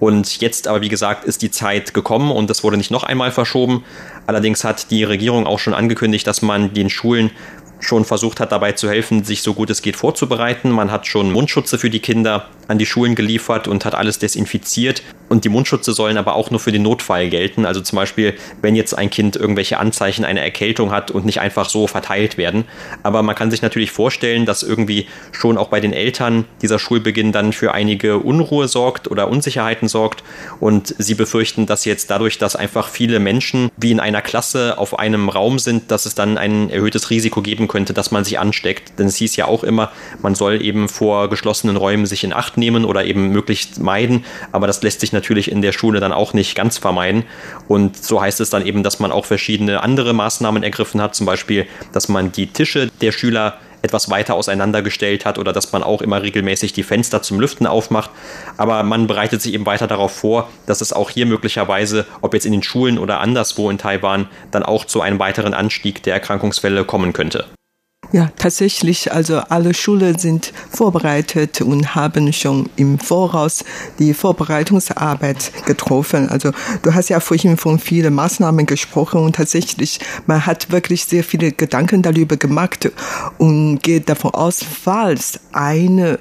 Und 0.01 0.41
jetzt 0.41 0.69
aber, 0.69 0.81
wie 0.81 0.89
gesagt, 0.89 1.25
ist 1.25 1.43
die 1.43 1.51
Zeit 1.51 1.95
gekommen 1.95 2.31
und 2.31 2.51
es 2.51 2.65
wurde 2.65 2.77
nicht 2.77 2.91
noch 2.91 3.05
einmal 3.05 3.31
verschoben. 3.31 3.85
Allerdings 4.27 4.65
hat 4.65 4.91
die 4.91 5.05
Regierung 5.05 5.47
auch 5.47 5.59
schon 5.59 5.73
angekündigt, 5.73 6.27
dass 6.27 6.43
man 6.43 6.75
den 6.75 6.91
Schulen 6.91 7.31
schon 7.85 8.05
versucht 8.05 8.41
hat, 8.41 8.53
dabei 8.53 8.73
zu 8.73 8.89
helfen, 8.89 9.25
sich 9.25 9.43
so 9.43 9.55
gut 9.55 9.71
es 9.71 9.83
geht 9.83 9.97
vorzubereiten. 9.97 10.71
Man 10.71 10.91
hat 10.91 11.07
schon 11.07 11.31
Mundschutze 11.31 11.79
für 11.79 11.91
die 11.91 12.01
Kinder 12.01 12.49
an 12.69 12.79
die 12.79 12.87
Schulen 12.87 13.15
geliefert 13.15 13.69
und 13.69 13.85
hat 13.85 13.95
alles 13.95 14.19
desinfiziert. 14.19 15.03
Und 15.29 15.45
die 15.45 15.49
Mundschutze 15.49 15.93
sollen 15.93 16.17
aber 16.17 16.35
auch 16.35 16.51
nur 16.51 16.61
für 16.61 16.73
den 16.73 16.83
Notfall 16.83 17.29
gelten. 17.29 17.67
Also 17.67 17.81
zum 17.81 17.97
Beispiel, 17.97 18.35
wenn 18.63 18.77
jetzt 18.77 18.97
ein 18.97 19.11
Kind 19.11 19.37
irgendwelche 19.37 19.79
Anzeichen 19.79 20.25
einer 20.25 20.43
Erkältung 20.43 20.93
hat 20.93 21.11
und 21.11 21.25
nicht 21.27 21.41
einfach 21.41 21.69
so 21.69 21.87
verteilt 21.87 22.39
werden. 22.39 22.65
Aber 23.03 23.23
man 23.23 23.35
kann 23.35 23.51
sich 23.51 23.63
natürlich 23.63 23.91
vorstellen, 23.91 24.47
dass 24.47 24.63
irgendwie 24.63 25.07
schon 25.33 25.59
auch 25.59 25.69
bei 25.69 25.81
den 25.81 25.93
Eltern 25.93 26.45
dieser 26.63 26.79
Schulbeginn 26.79 27.33
dann 27.33 27.53
für 27.53 27.73
einige 27.73 28.19
Unruhe 28.19 28.69
sorgt 28.69 29.11
oder 29.11 29.29
Unsicherheiten 29.29 29.89
sorgt. 29.89 30.23
Und 30.61 30.95
sie 30.99 31.15
befürchten, 31.15 31.67
dass 31.67 31.85
jetzt 31.85 32.11
dadurch, 32.11 32.39
dass 32.39 32.57
einfach 32.57 32.89
viele 32.89 33.19
Menschen 33.19 33.71
wie 33.77 33.91
in 33.91 34.01
einer 34.01 34.23
Klasse 34.23 34.79
auf 34.79 34.99
einem 34.99 35.29
Raum 35.29 35.59
sind, 35.59 35.91
dass 35.91 36.07
es 36.07 36.15
dann 36.15 36.39
ein 36.39 36.71
erhöhtes 36.71 37.11
Risiko 37.11 37.43
geben 37.43 37.67
könnte, 37.67 37.74
dass 37.75 38.11
man 38.11 38.25
sich 38.25 38.39
ansteckt. 38.39 38.99
Denn 38.99 39.07
es 39.07 39.17
hieß 39.17 39.37
ja 39.37 39.47
auch 39.47 39.65
immer, 39.65 39.91
man 40.23 40.35
soll 40.35 40.63
eben 40.63 40.89
vor 40.89 41.29
geschlossenen 41.29 41.77
Räumen 41.77 42.07
sich 42.07 42.25
in 42.25 42.33
Acht 42.33 42.57
nehmen 42.57 42.85
oder 42.85 43.05
eben 43.05 43.31
möglichst 43.31 43.81
meiden. 43.81 44.25
Aber 44.53 44.67
das 44.67 44.83
lässt 44.83 45.01
sich 45.01 45.13
natürlich 45.13 45.51
in 45.51 45.63
der 45.63 45.73
Schule 45.73 46.01
dann 46.01 46.13
auch 46.13 46.33
nicht 46.33 46.55
ganz 46.55 46.79
vermeiden. 46.79 47.25
Und 47.69 48.03
so 48.03 48.21
heißt 48.21 48.41
es 48.41 48.51
dann 48.51 48.65
eben, 48.67 48.83
dass 48.83 49.01
man 49.01 49.13
auch 49.13 49.27
verschiedene 49.27 49.83
andere 49.83 50.13
Maßnahmen 50.13 50.63
ergriffen 50.63 51.03
hat. 51.03 51.15
Zum 51.15 51.27
Beispiel, 51.27 51.67
dass 51.93 52.09
man 52.09 52.33
die 52.33 52.47
Tische 52.47 52.91
der 53.01 53.13
Schüler 53.13 53.59
etwas 53.85 54.09
weiter 54.11 54.35
auseinandergestellt 54.35 55.27
hat 55.27 55.39
oder 55.39 55.53
dass 55.53 55.73
man 55.73 55.83
auch 55.83 56.01
immer 56.01 56.23
regelmäßig 56.23 56.73
die 56.73 56.83
Fenster 56.83 57.23
zum 57.23 57.39
Lüften 57.39 57.67
aufmacht. 57.67 58.11
Aber 58.57 58.83
man 58.83 59.07
bereitet 59.07 59.43
sich 59.43 59.53
eben 59.53 59.67
weiter 59.67 59.87
darauf 59.87 60.13
vor, 60.13 60.49
dass 60.67 60.81
es 60.81 60.93
auch 60.93 61.11
hier 61.11 61.27
möglicherweise, 61.27 62.07
ob 62.23 62.33
jetzt 62.33 62.47
in 62.47 62.53
den 62.53 62.63
Schulen 62.63 62.99
oder 62.99 63.21
anderswo 63.21 63.69
in 63.69 63.79
Taiwan, 63.79 64.29
dann 64.51 64.63
auch 64.63 64.87
zu 64.87 65.03
einem 65.03 65.19
weiteren 65.19 65.53
Anstieg 65.53 66.03
der 66.03 66.15
Erkrankungsfälle 66.15 66.85
kommen 66.85 67.13
könnte. 67.13 67.45
Ja, 68.15 68.31
tatsächlich, 68.37 69.11
also 69.11 69.39
alle 69.39 69.75
Schulen 69.75 70.17
sind 70.19 70.53
vorbereitet 70.71 71.61
und 71.63 71.97
haben 71.97 72.33
schon 72.33 72.71
im 72.77 73.01
Voraus 73.01 73.65
die 73.99 74.15
Vorbereitungsarbeit 74.15 75.51
getroffen. 75.67 76.29
Also 76.29 76.53
du 76.83 76.95
hast 76.95 77.09
ja 77.09 77.19
vorhin 77.19 77.57
von 77.57 77.81
vielen 77.81 78.15
Maßnahmen 78.15 78.67
gesprochen 78.67 79.21
und 79.21 79.35
tatsächlich, 79.35 79.99
man 80.27 80.47
hat 80.47 80.71
wirklich 80.71 81.07
sehr 81.07 81.25
viele 81.25 81.51
Gedanken 81.51 82.03
darüber 82.03 82.37
gemacht 82.37 82.89
und 83.39 83.81
geht 83.83 84.09
davon 84.09 84.33
aus, 84.33 84.61
falls 84.63 85.41
eine 85.51 86.21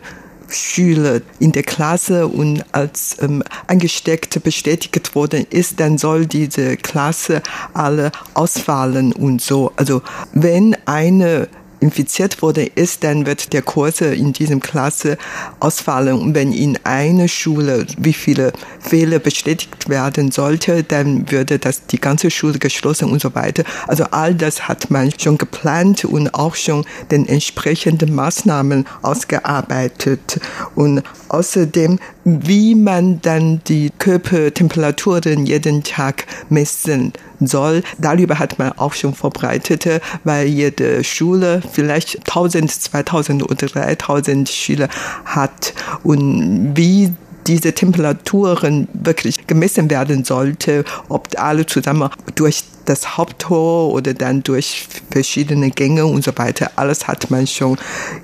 Schüler 0.50 1.22
in 1.38 1.52
der 1.52 1.64
Klasse 1.64 2.28
und 2.28 2.66
als 2.72 3.18
ähm, 3.22 3.44
angesteckt 3.68 4.42
bestätigt 4.42 5.14
worden 5.14 5.46
ist, 5.52 5.80
dann 5.80 6.00
soll 6.00 6.26
diese 6.26 6.76
Klasse 6.76 7.44
alle 7.76 8.12
ausfallen 8.34 9.14
und 9.14 9.44
so. 9.44 9.72
Also 9.76 10.02
wenn 10.34 10.76
eine 10.86 11.50
infiziert 11.84 12.42
wurde, 12.42 12.64
ist, 12.64 13.04
dann 13.04 13.26
wird 13.26 13.52
der 13.52 13.62
Kurse 13.62 14.16
in 14.16 14.32
diesem 14.32 14.62
Klasse 14.62 15.18
ausfallen. 15.60 16.18
Und 16.20 16.34
wenn 16.34 16.54
in 16.54 16.80
einer 16.86 17.28
Schule 17.28 17.86
wie 17.98 18.14
viele 18.14 18.54
Fehler 18.80 19.20
bestätigt 19.20 19.90
werden 19.90 20.32
sollte, 20.32 20.84
dann 20.84 21.30
würde 21.30 21.60
das 21.60 21.86
die 21.86 22.00
ganze 22.00 22.32
Schule 22.32 22.58
geschlossen 22.58 23.12
und 23.12 23.22
so 23.22 23.36
weiter. 23.36 23.64
Also 23.88 24.06
all 24.12 24.34
das 24.34 24.68
hat 24.68 24.90
man 24.90 25.12
schon 25.20 25.38
geplant 25.38 26.06
und 26.06 26.34
auch 26.34 26.56
schon 26.56 26.86
den 27.12 27.28
entsprechenden 27.28 28.16
Maßnahmen 28.16 28.86
ausgearbeitet. 29.02 30.40
Und 30.76 31.04
außerdem, 31.28 32.00
wie 32.24 32.76
man 32.76 33.22
dann 33.22 33.62
die 33.68 33.92
Körpertemperaturen 34.00 35.46
jeden 35.46 35.84
Tag 35.84 36.26
messen 36.50 37.12
soll. 37.48 37.84
Darüber 37.98 38.40
hat 38.40 38.60
man 38.60 38.72
auch 38.74 38.94
schon 38.94 39.14
verbreitet, 39.14 39.88
weil 40.24 40.48
jede 40.48 41.04
Schule 41.04 41.62
vielleicht 41.72 42.20
1000, 42.20 42.72
2000 42.72 43.44
oder 43.44 43.68
3000 43.68 44.50
Schüler 44.50 44.90
hat 45.26 45.74
und 46.04 46.76
wie 46.76 47.14
diese 47.48 47.74
Temperaturen 47.74 48.88
wirklich 48.94 49.48
gemessen 49.48 49.90
werden 49.90 50.24
sollte, 50.24 50.86
ob 51.10 51.28
alle 51.38 51.66
zusammen 51.66 52.10
durch 52.36 52.64
das 52.86 53.18
Haupttor 53.18 53.92
oder 53.94 54.14
dann 54.14 54.44
durch 54.44 54.88
verschiedene 55.12 55.72
Gänge 55.72 56.06
und 56.06 56.24
so 56.24 56.32
weiter. 56.38 56.72
Alles 56.76 57.08
hat 57.08 57.32
man 57.32 57.48
schon 57.48 57.78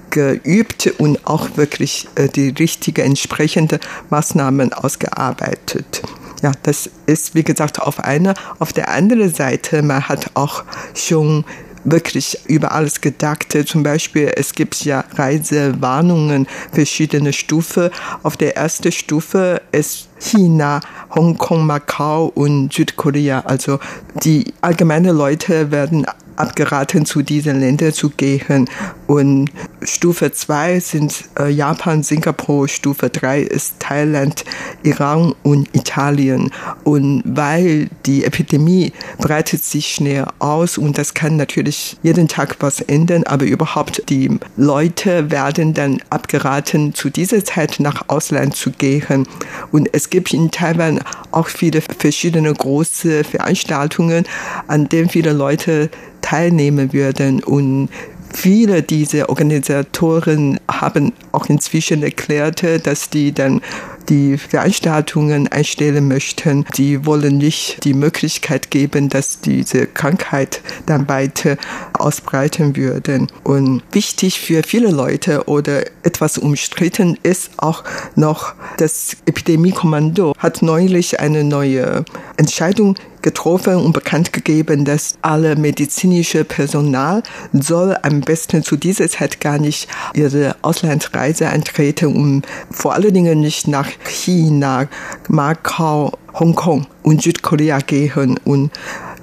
geübt 0.10 0.88
und 0.98 1.26
auch 1.26 1.56
wirklich 1.56 2.08
äh, 2.16 2.28
die 2.28 2.50
richtige 2.50 3.04
entsprechende 3.04 3.80
Maßnahmen 4.10 4.74
ausgearbeitet. 4.74 6.02
Ja, 6.42 6.52
das 6.64 6.90
ist, 7.06 7.36
wie 7.36 7.44
gesagt, 7.44 7.82
auf 7.82 8.00
einer. 8.00 8.34
Auf 8.60 8.74
der 8.74 8.90
anderen 8.90 9.34
Seite, 9.34 9.82
man 9.82 10.08
hat 10.08 10.32
auch 10.36 10.64
schon 10.96 11.44
wirklich 11.84 12.38
über 12.48 12.72
alles 12.72 13.02
gedacht. 13.02 13.58
Zum 13.66 13.84
Beispiel, 13.84 14.32
es 14.36 14.54
gibt 14.54 14.84
ja 14.86 15.04
Reisewarnungen, 15.16 16.48
verschiedene 16.72 17.34
Stufen. 17.34 17.90
Auf 18.24 18.38
der 18.38 18.58
ersten 18.58 18.92
Stufe 18.92 19.62
ist 19.72 20.10
China, 20.20 20.82
Hongkong, 21.16 21.66
Macau 21.66 22.32
und 22.34 22.74
Südkorea. 22.74 23.42
Also 23.42 23.80
die 24.24 24.54
allgemeinen 24.62 25.16
Leute 25.16 25.72
werden 25.72 26.06
abgeraten, 26.40 27.06
zu 27.06 27.22
diesen 27.22 27.60
Ländern 27.60 27.94
zu 27.94 28.10
gehen. 28.10 28.70
Und 29.08 29.50
Stufe 29.82 30.32
2 30.32 30.80
sind 30.80 31.26
äh, 31.40 31.50
Japan, 31.50 32.04
Singapur, 32.04 32.68
Stufe 32.68 33.10
3 33.10 33.42
ist 33.42 33.80
Thailand, 33.80 34.46
Iran 34.84 35.34
und 35.44 35.74
Italien. 35.76 36.52
Und 36.84 37.24
weil 37.26 37.90
die 38.06 38.24
Epidemie 38.24 38.94
breitet 39.18 39.64
sich 39.64 39.88
schnell 39.88 40.26
aus 40.40 40.78
und 40.78 40.98
das 40.98 41.14
kann 41.14 41.36
natürlich 41.38 41.98
jeden 42.04 42.28
Tag 42.28 42.58
was 42.60 42.82
ändern, 42.82 43.24
aber 43.24 43.46
überhaupt 43.46 44.04
die 44.10 44.40
Leute 44.56 45.32
werden 45.32 45.74
dann 45.74 46.02
abgeraten, 46.10 46.94
zu 46.94 47.10
dieser 47.10 47.44
Zeit 47.44 47.80
nach 47.80 48.04
Ausland 48.08 48.56
zu 48.56 48.72
gehen. 48.72 49.28
Und 49.72 49.90
es 49.94 50.10
gibt 50.10 50.34
in 50.34 50.52
Taiwan 50.52 51.00
auch 51.32 51.48
viele 51.48 51.82
verschiedene 51.82 52.54
große 52.54 53.24
Veranstaltungen, 53.24 54.26
an 54.68 54.90
denen 54.90 55.10
viele 55.10 55.34
Leute 55.34 55.90
teilnehmen 56.22 56.94
würden. 56.94 57.44
Und 57.44 57.90
viele 58.34 58.84
dieser 58.84 59.30
Organisatoren 59.30 60.60
haben 60.70 61.14
auch 61.32 61.48
inzwischen 61.48 62.04
erklärt, 62.04 62.64
dass 62.86 63.10
die 63.10 63.34
dann 63.34 63.62
die 64.10 64.38
Veranstaltungen 64.38 65.48
einstellen 65.48 66.08
möchten. 66.08 66.66
Sie 66.74 67.06
wollen 67.06 67.38
nicht 67.38 67.84
die 67.84 67.94
Möglichkeit 67.94 68.72
geben, 68.72 69.10
dass 69.10 69.40
diese 69.40 69.86
Krankheit 69.86 70.62
dann 70.88 71.08
weiter 71.08 71.58
ausbreiten 71.94 72.76
würde. 72.76 73.28
Und 73.44 73.84
wichtig 73.92 74.40
für 74.40 74.64
viele 74.64 74.90
Leute 74.90 75.48
oder 75.48 75.84
etwas 76.04 76.38
umstritten 76.38 77.18
ist 77.24 77.52
auch 77.58 77.84
noch, 78.16 78.54
das 78.78 79.18
Epidemiekommando 79.26 80.34
hat 80.38 80.62
neulich 80.62 81.20
eine 81.20 81.44
neue 81.44 82.04
Entscheidung 82.38 82.96
getroffen 83.22 83.76
und 83.76 83.94
bekannt 83.94 84.34
gegeben, 84.34 84.86
dass 84.86 85.18
alle 85.22 85.56
medizinische 85.56 86.44
Personal 86.44 87.24
soll 87.54 87.98
am 88.02 88.22
besten 88.22 88.64
zu 88.64 88.76
dieser 88.76 89.10
Zeit 89.10 89.40
gar 89.40 89.58
nicht 89.58 89.88
ihre 90.14 90.56
Auslandsreise 90.62 91.50
antreten 91.50 92.16
und 92.16 92.46
vor 92.72 92.94
allen 92.94 93.14
Dingen 93.14 93.42
nicht 93.42 93.68
nach 93.68 93.90
China, 94.06 94.88
Macau, 95.28 96.18
Hongkong 96.34 96.88
und 97.04 97.22
Südkorea 97.22 97.80
gehen 97.80 98.38
und 98.46 98.72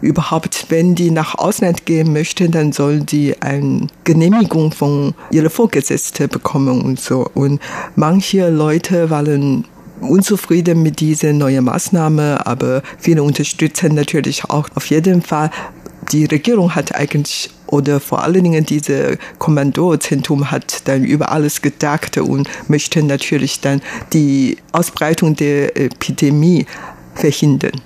überhaupt, 0.00 0.66
wenn 0.68 0.94
die 0.94 1.10
nach 1.10 1.36
Ausland 1.36 1.86
gehen 1.86 2.12
möchten, 2.12 2.50
dann 2.50 2.72
sollen 2.72 3.06
die 3.06 3.40
eine 3.40 3.86
Genehmigung 4.04 4.72
von 4.72 5.14
ihrer 5.30 5.50
Vorgesetzten 5.50 6.28
bekommen 6.28 6.82
und 6.82 7.00
so. 7.00 7.28
Und 7.34 7.60
manche 7.94 8.50
Leute 8.50 9.10
waren 9.10 9.64
unzufrieden 10.00 10.82
mit 10.82 11.00
dieser 11.00 11.32
neuen 11.32 11.64
Maßnahme, 11.64 12.46
aber 12.46 12.82
viele 12.98 13.22
unterstützen 13.22 13.94
natürlich 13.94 14.44
auch 14.44 14.68
auf 14.74 14.86
jeden 14.86 15.22
Fall. 15.22 15.50
Die 16.12 16.24
Regierung 16.24 16.74
hat 16.74 16.94
eigentlich 16.94 17.50
oder 17.66 17.98
vor 17.98 18.22
allen 18.22 18.44
Dingen 18.44 18.64
diese 18.64 19.18
Kommandozentrum 19.38 20.50
hat 20.50 20.86
dann 20.86 21.04
über 21.04 21.32
alles 21.32 21.62
gedacht 21.62 22.16
und 22.18 22.48
möchte 22.68 23.02
natürlich 23.02 23.60
dann 23.60 23.82
die 24.12 24.58
Ausbreitung 24.72 25.34
der 25.34 25.76
Epidemie 25.76 26.66
verhindern. 27.14 27.80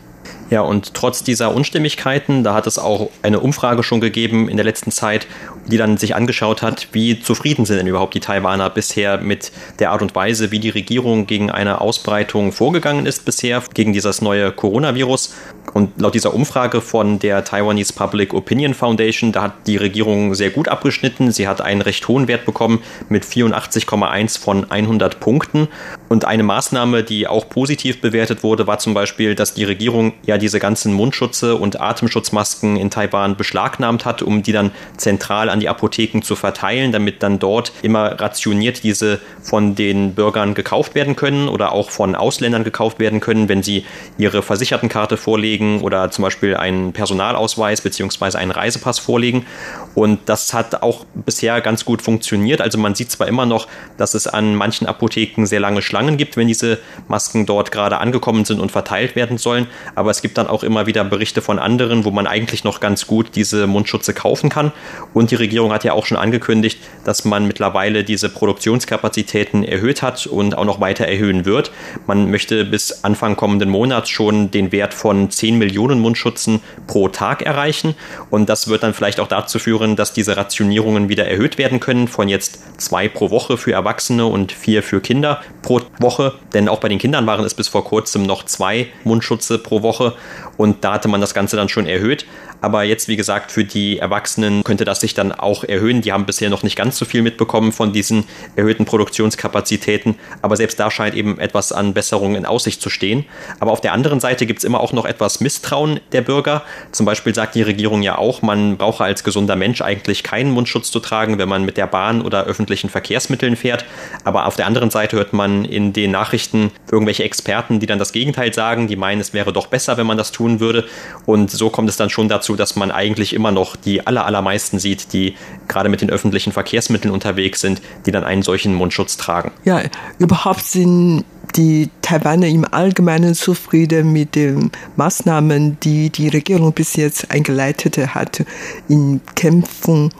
Ja, 0.50 0.62
und 0.62 0.94
trotz 0.94 1.22
dieser 1.22 1.54
Unstimmigkeiten, 1.54 2.42
da 2.42 2.54
hat 2.54 2.66
es 2.66 2.78
auch 2.78 3.10
eine 3.22 3.38
Umfrage 3.38 3.84
schon 3.84 4.00
gegeben 4.00 4.48
in 4.48 4.56
der 4.56 4.64
letzten 4.64 4.90
Zeit, 4.90 5.28
die 5.70 5.76
dann 5.76 5.96
sich 5.96 6.14
angeschaut 6.14 6.62
hat, 6.62 6.88
wie 6.92 7.20
zufrieden 7.20 7.64
sind 7.64 7.78
denn 7.78 7.86
überhaupt 7.86 8.14
die 8.14 8.20
Taiwaner 8.20 8.70
bisher 8.70 9.18
mit 9.18 9.52
der 9.78 9.90
Art 9.92 10.02
und 10.02 10.14
Weise, 10.14 10.50
wie 10.50 10.58
die 10.58 10.70
Regierung 10.70 11.26
gegen 11.26 11.50
eine 11.50 11.80
Ausbreitung 11.80 12.52
vorgegangen 12.52 13.06
ist 13.06 13.24
bisher, 13.24 13.62
gegen 13.74 13.92
dieses 13.92 14.20
neue 14.20 14.52
Coronavirus. 14.52 15.34
Und 15.72 16.00
laut 16.00 16.14
dieser 16.14 16.34
Umfrage 16.34 16.80
von 16.80 17.18
der 17.18 17.44
Taiwanese 17.44 17.92
Public 17.92 18.34
Opinion 18.34 18.74
Foundation, 18.74 19.30
da 19.32 19.42
hat 19.42 19.52
die 19.66 19.76
Regierung 19.76 20.34
sehr 20.34 20.50
gut 20.50 20.68
abgeschnitten. 20.68 21.30
Sie 21.30 21.46
hat 21.46 21.60
einen 21.60 21.80
recht 21.80 22.06
hohen 22.08 22.28
Wert 22.28 22.44
bekommen 22.44 22.82
mit 23.08 23.24
84,1 23.24 24.38
von 24.38 24.70
100 24.70 25.20
Punkten. 25.20 25.68
Und 26.08 26.24
eine 26.24 26.42
Maßnahme, 26.42 27.04
die 27.04 27.28
auch 27.28 27.48
positiv 27.48 28.00
bewertet 28.00 28.42
wurde, 28.42 28.66
war 28.66 28.78
zum 28.78 28.94
Beispiel, 28.94 29.34
dass 29.34 29.54
die 29.54 29.64
Regierung 29.64 30.12
ja 30.26 30.38
diese 30.38 30.58
ganzen 30.58 30.92
Mundschutze 30.92 31.54
und 31.56 31.80
Atemschutzmasken 31.80 32.76
in 32.76 32.90
Taiwan 32.90 33.36
beschlagnahmt 33.36 34.04
hat, 34.04 34.22
um 34.22 34.42
die 34.42 34.52
dann 34.52 34.72
zentral 34.96 35.48
an 35.48 35.59
die 35.60 35.68
Apotheken 35.68 36.22
zu 36.22 36.36
verteilen, 36.36 36.92
damit 36.92 37.22
dann 37.22 37.38
dort 37.38 37.72
immer 37.82 38.20
rationiert 38.20 38.82
diese 38.82 39.20
von 39.42 39.74
den 39.74 40.14
Bürgern 40.14 40.54
gekauft 40.54 40.94
werden 40.94 41.16
können 41.16 41.48
oder 41.48 41.72
auch 41.72 41.90
von 41.90 42.14
Ausländern 42.14 42.64
gekauft 42.64 42.98
werden 42.98 43.20
können, 43.20 43.48
wenn 43.48 43.62
sie 43.62 43.84
ihre 44.18 44.42
Versichertenkarte 44.42 45.16
vorlegen 45.16 45.80
oder 45.82 46.10
zum 46.10 46.22
Beispiel 46.22 46.56
einen 46.56 46.92
Personalausweis 46.92 47.80
bzw. 47.80 48.38
einen 48.38 48.50
Reisepass 48.50 48.98
vorlegen. 48.98 49.46
Und 49.94 50.20
das 50.26 50.54
hat 50.54 50.82
auch 50.82 51.04
bisher 51.14 51.60
ganz 51.60 51.84
gut 51.84 52.02
funktioniert. 52.02 52.60
Also 52.60 52.78
man 52.78 52.94
sieht 52.94 53.10
zwar 53.10 53.28
immer 53.28 53.46
noch, 53.46 53.66
dass 53.96 54.14
es 54.14 54.26
an 54.26 54.54
manchen 54.54 54.86
Apotheken 54.86 55.46
sehr 55.46 55.60
lange 55.60 55.82
Schlangen 55.82 56.16
gibt, 56.16 56.36
wenn 56.36 56.48
diese 56.48 56.78
Masken 57.08 57.46
dort 57.46 57.72
gerade 57.72 57.98
angekommen 57.98 58.44
sind 58.44 58.60
und 58.60 58.72
verteilt 58.72 59.16
werden 59.16 59.38
sollen, 59.38 59.66
aber 59.94 60.10
es 60.10 60.22
gibt 60.22 60.38
dann 60.38 60.46
auch 60.46 60.62
immer 60.62 60.86
wieder 60.86 61.04
Berichte 61.04 61.42
von 61.42 61.58
anderen, 61.58 62.04
wo 62.04 62.10
man 62.10 62.26
eigentlich 62.26 62.64
noch 62.64 62.80
ganz 62.80 63.06
gut 63.06 63.32
diese 63.34 63.66
Mundschutze 63.66 64.14
kaufen 64.14 64.48
kann. 64.50 64.72
Und 65.14 65.30
die 65.30 65.34
Regierung 65.40 65.72
hat 65.72 65.84
ja 65.84 65.92
auch 65.92 66.06
schon 66.06 66.16
angekündigt, 66.16 66.78
dass 67.04 67.24
man 67.24 67.46
mittlerweile 67.46 68.04
diese 68.04 68.28
Produktionskapazitäten 68.28 69.64
erhöht 69.64 70.02
hat 70.02 70.26
und 70.26 70.56
auch 70.56 70.64
noch 70.64 70.80
weiter 70.80 71.06
erhöhen 71.06 71.44
wird. 71.44 71.72
Man 72.06 72.30
möchte 72.30 72.64
bis 72.64 73.04
Anfang 73.04 73.36
kommenden 73.36 73.70
Monats 73.70 74.08
schon 74.08 74.50
den 74.50 74.72
Wert 74.72 74.94
von 74.94 75.30
10 75.30 75.58
Millionen 75.58 76.00
Mundschutzen 76.00 76.60
pro 76.86 77.08
Tag 77.08 77.42
erreichen. 77.42 77.94
Und 78.30 78.48
das 78.48 78.68
wird 78.68 78.82
dann 78.82 78.94
vielleicht 78.94 79.20
auch 79.20 79.28
dazu 79.28 79.58
führen, 79.58 79.96
dass 79.96 80.12
diese 80.12 80.36
Rationierungen 80.36 81.08
wieder 81.08 81.26
erhöht 81.26 81.58
werden 81.58 81.80
können 81.80 82.08
von 82.08 82.28
jetzt 82.28 82.80
zwei 82.80 83.08
pro 83.08 83.30
Woche 83.30 83.56
für 83.56 83.72
Erwachsene 83.72 84.26
und 84.26 84.52
vier 84.52 84.82
für 84.82 85.00
Kinder 85.00 85.40
pro 85.62 85.80
Woche. 85.98 86.34
Denn 86.54 86.68
auch 86.68 86.80
bei 86.80 86.88
den 86.88 86.98
Kindern 86.98 87.26
waren 87.26 87.44
es 87.44 87.54
bis 87.54 87.68
vor 87.68 87.84
kurzem 87.84 88.22
noch 88.24 88.44
zwei 88.44 88.88
Mundschutze 89.04 89.58
pro 89.58 89.82
Woche. 89.82 90.14
Und 90.56 90.84
da 90.84 90.94
hatte 90.94 91.08
man 91.08 91.20
das 91.20 91.34
Ganze 91.34 91.56
dann 91.56 91.68
schon 91.68 91.86
erhöht. 91.86 92.26
Aber 92.60 92.84
jetzt, 92.84 93.08
wie 93.08 93.16
gesagt, 93.16 93.52
für 93.52 93.64
die 93.64 93.98
Erwachsenen 93.98 94.64
könnte 94.64 94.84
das 94.84 95.00
sich 95.00 95.14
dann 95.14 95.32
auch 95.32 95.64
erhöhen. 95.64 96.02
Die 96.02 96.12
haben 96.12 96.26
bisher 96.26 96.50
noch 96.50 96.62
nicht 96.62 96.76
ganz 96.76 96.98
so 96.98 97.04
viel 97.04 97.22
mitbekommen 97.22 97.72
von 97.72 97.92
diesen 97.92 98.24
erhöhten 98.56 98.84
Produktionskapazitäten. 98.84 100.16
Aber 100.42 100.56
selbst 100.56 100.78
da 100.78 100.90
scheint 100.90 101.14
eben 101.14 101.38
etwas 101.38 101.72
an 101.72 101.94
Besserung 101.94 102.34
in 102.34 102.46
Aussicht 102.46 102.82
zu 102.82 102.90
stehen. 102.90 103.24
Aber 103.58 103.72
auf 103.72 103.80
der 103.80 103.92
anderen 103.92 104.20
Seite 104.20 104.46
gibt 104.46 104.58
es 104.58 104.64
immer 104.64 104.80
auch 104.80 104.92
noch 104.92 105.04
etwas 105.04 105.40
Misstrauen 105.40 106.00
der 106.12 106.22
Bürger. 106.22 106.62
Zum 106.92 107.06
Beispiel 107.06 107.34
sagt 107.34 107.54
die 107.54 107.62
Regierung 107.62 108.02
ja 108.02 108.18
auch, 108.18 108.42
man 108.42 108.76
brauche 108.76 109.04
als 109.04 109.24
gesunder 109.24 109.56
Mensch 109.56 109.80
eigentlich 109.80 110.22
keinen 110.22 110.50
Mundschutz 110.50 110.90
zu 110.90 111.00
tragen, 111.00 111.38
wenn 111.38 111.48
man 111.48 111.64
mit 111.64 111.76
der 111.76 111.86
Bahn 111.86 112.22
oder 112.22 112.44
öffentlichen 112.44 112.90
Verkehrsmitteln 112.90 113.56
fährt. 113.56 113.84
Aber 114.24 114.46
auf 114.46 114.56
der 114.56 114.66
anderen 114.66 114.90
Seite 114.90 115.16
hört 115.16 115.32
man 115.32 115.64
in 115.64 115.92
den 115.92 116.10
Nachrichten 116.10 116.70
irgendwelche 116.90 117.24
Experten, 117.24 117.80
die 117.80 117.86
dann 117.86 117.98
das 117.98 118.12
Gegenteil 118.12 118.52
sagen. 118.52 118.88
Die 118.88 118.96
meinen, 118.96 119.20
es 119.20 119.32
wäre 119.32 119.52
doch 119.52 119.66
besser, 119.66 119.96
wenn 119.96 120.06
man 120.06 120.16
das 120.16 120.32
tun 120.32 120.60
würde. 120.60 120.86
Und 121.26 121.50
so 121.50 121.70
kommt 121.70 121.88
es 121.88 121.96
dann 121.96 122.10
schon 122.10 122.28
dazu, 122.28 122.49
dass 122.56 122.76
man 122.76 122.90
eigentlich 122.90 123.32
immer 123.32 123.52
noch 123.52 123.76
die 123.76 124.06
aller, 124.06 124.26
allermeisten 124.26 124.78
sieht, 124.78 125.12
die 125.12 125.34
gerade 125.68 125.88
mit 125.88 126.00
den 126.00 126.10
öffentlichen 126.10 126.52
Verkehrsmitteln 126.52 127.12
unterwegs 127.12 127.60
sind, 127.60 127.80
die 128.06 128.10
dann 128.10 128.24
einen 128.24 128.42
solchen 128.42 128.74
Mundschutz 128.74 129.16
tragen. 129.16 129.52
Ja, 129.64 129.82
überhaupt 130.18 130.62
sind 130.62 131.24
die 131.56 131.90
Taiwaner 132.02 132.46
im 132.46 132.64
Allgemeinen 132.64 133.34
zufrieden 133.34 134.12
mit 134.12 134.34
den 134.34 134.70
Maßnahmen, 134.96 135.78
die 135.80 136.10
die 136.10 136.28
Regierung 136.28 136.72
bis 136.72 136.96
jetzt 136.96 137.30
eingeleitet 137.30 137.98
hat 138.14 138.44
in 138.88 139.20
Kämpfen 139.34 140.10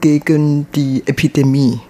gegen 0.00 0.66
die 0.74 1.02
Epidemie. 1.06 1.80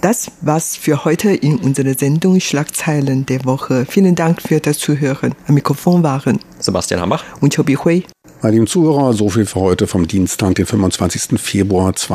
Das 0.00 0.30
war's 0.40 0.76
für 0.76 1.04
heute 1.04 1.30
in 1.30 1.58
unserer 1.58 1.94
Sendung 1.94 2.38
Schlagzeilen 2.40 3.26
der 3.26 3.44
Woche. 3.44 3.86
Vielen 3.88 4.14
Dank 4.14 4.40
für 4.40 4.60
das 4.60 4.78
Zuhören. 4.78 5.34
Am 5.48 5.54
Mikrofon 5.54 6.02
waren 6.02 6.38
Sebastian 6.58 7.00
Hambach 7.00 7.24
und 7.40 7.54
Chobi 7.54 7.74
Hui. 7.74 8.04
Dem 8.50 8.66
Zuhörer, 8.66 9.12
so 9.12 9.28
viel 9.28 9.46
für 9.46 9.60
heute 9.60 9.86
vom 9.86 10.06
Dienstag, 10.06 10.54
den 10.54 10.66
25. 10.66 11.40
Februar 11.40 11.94
2020. 11.94 12.06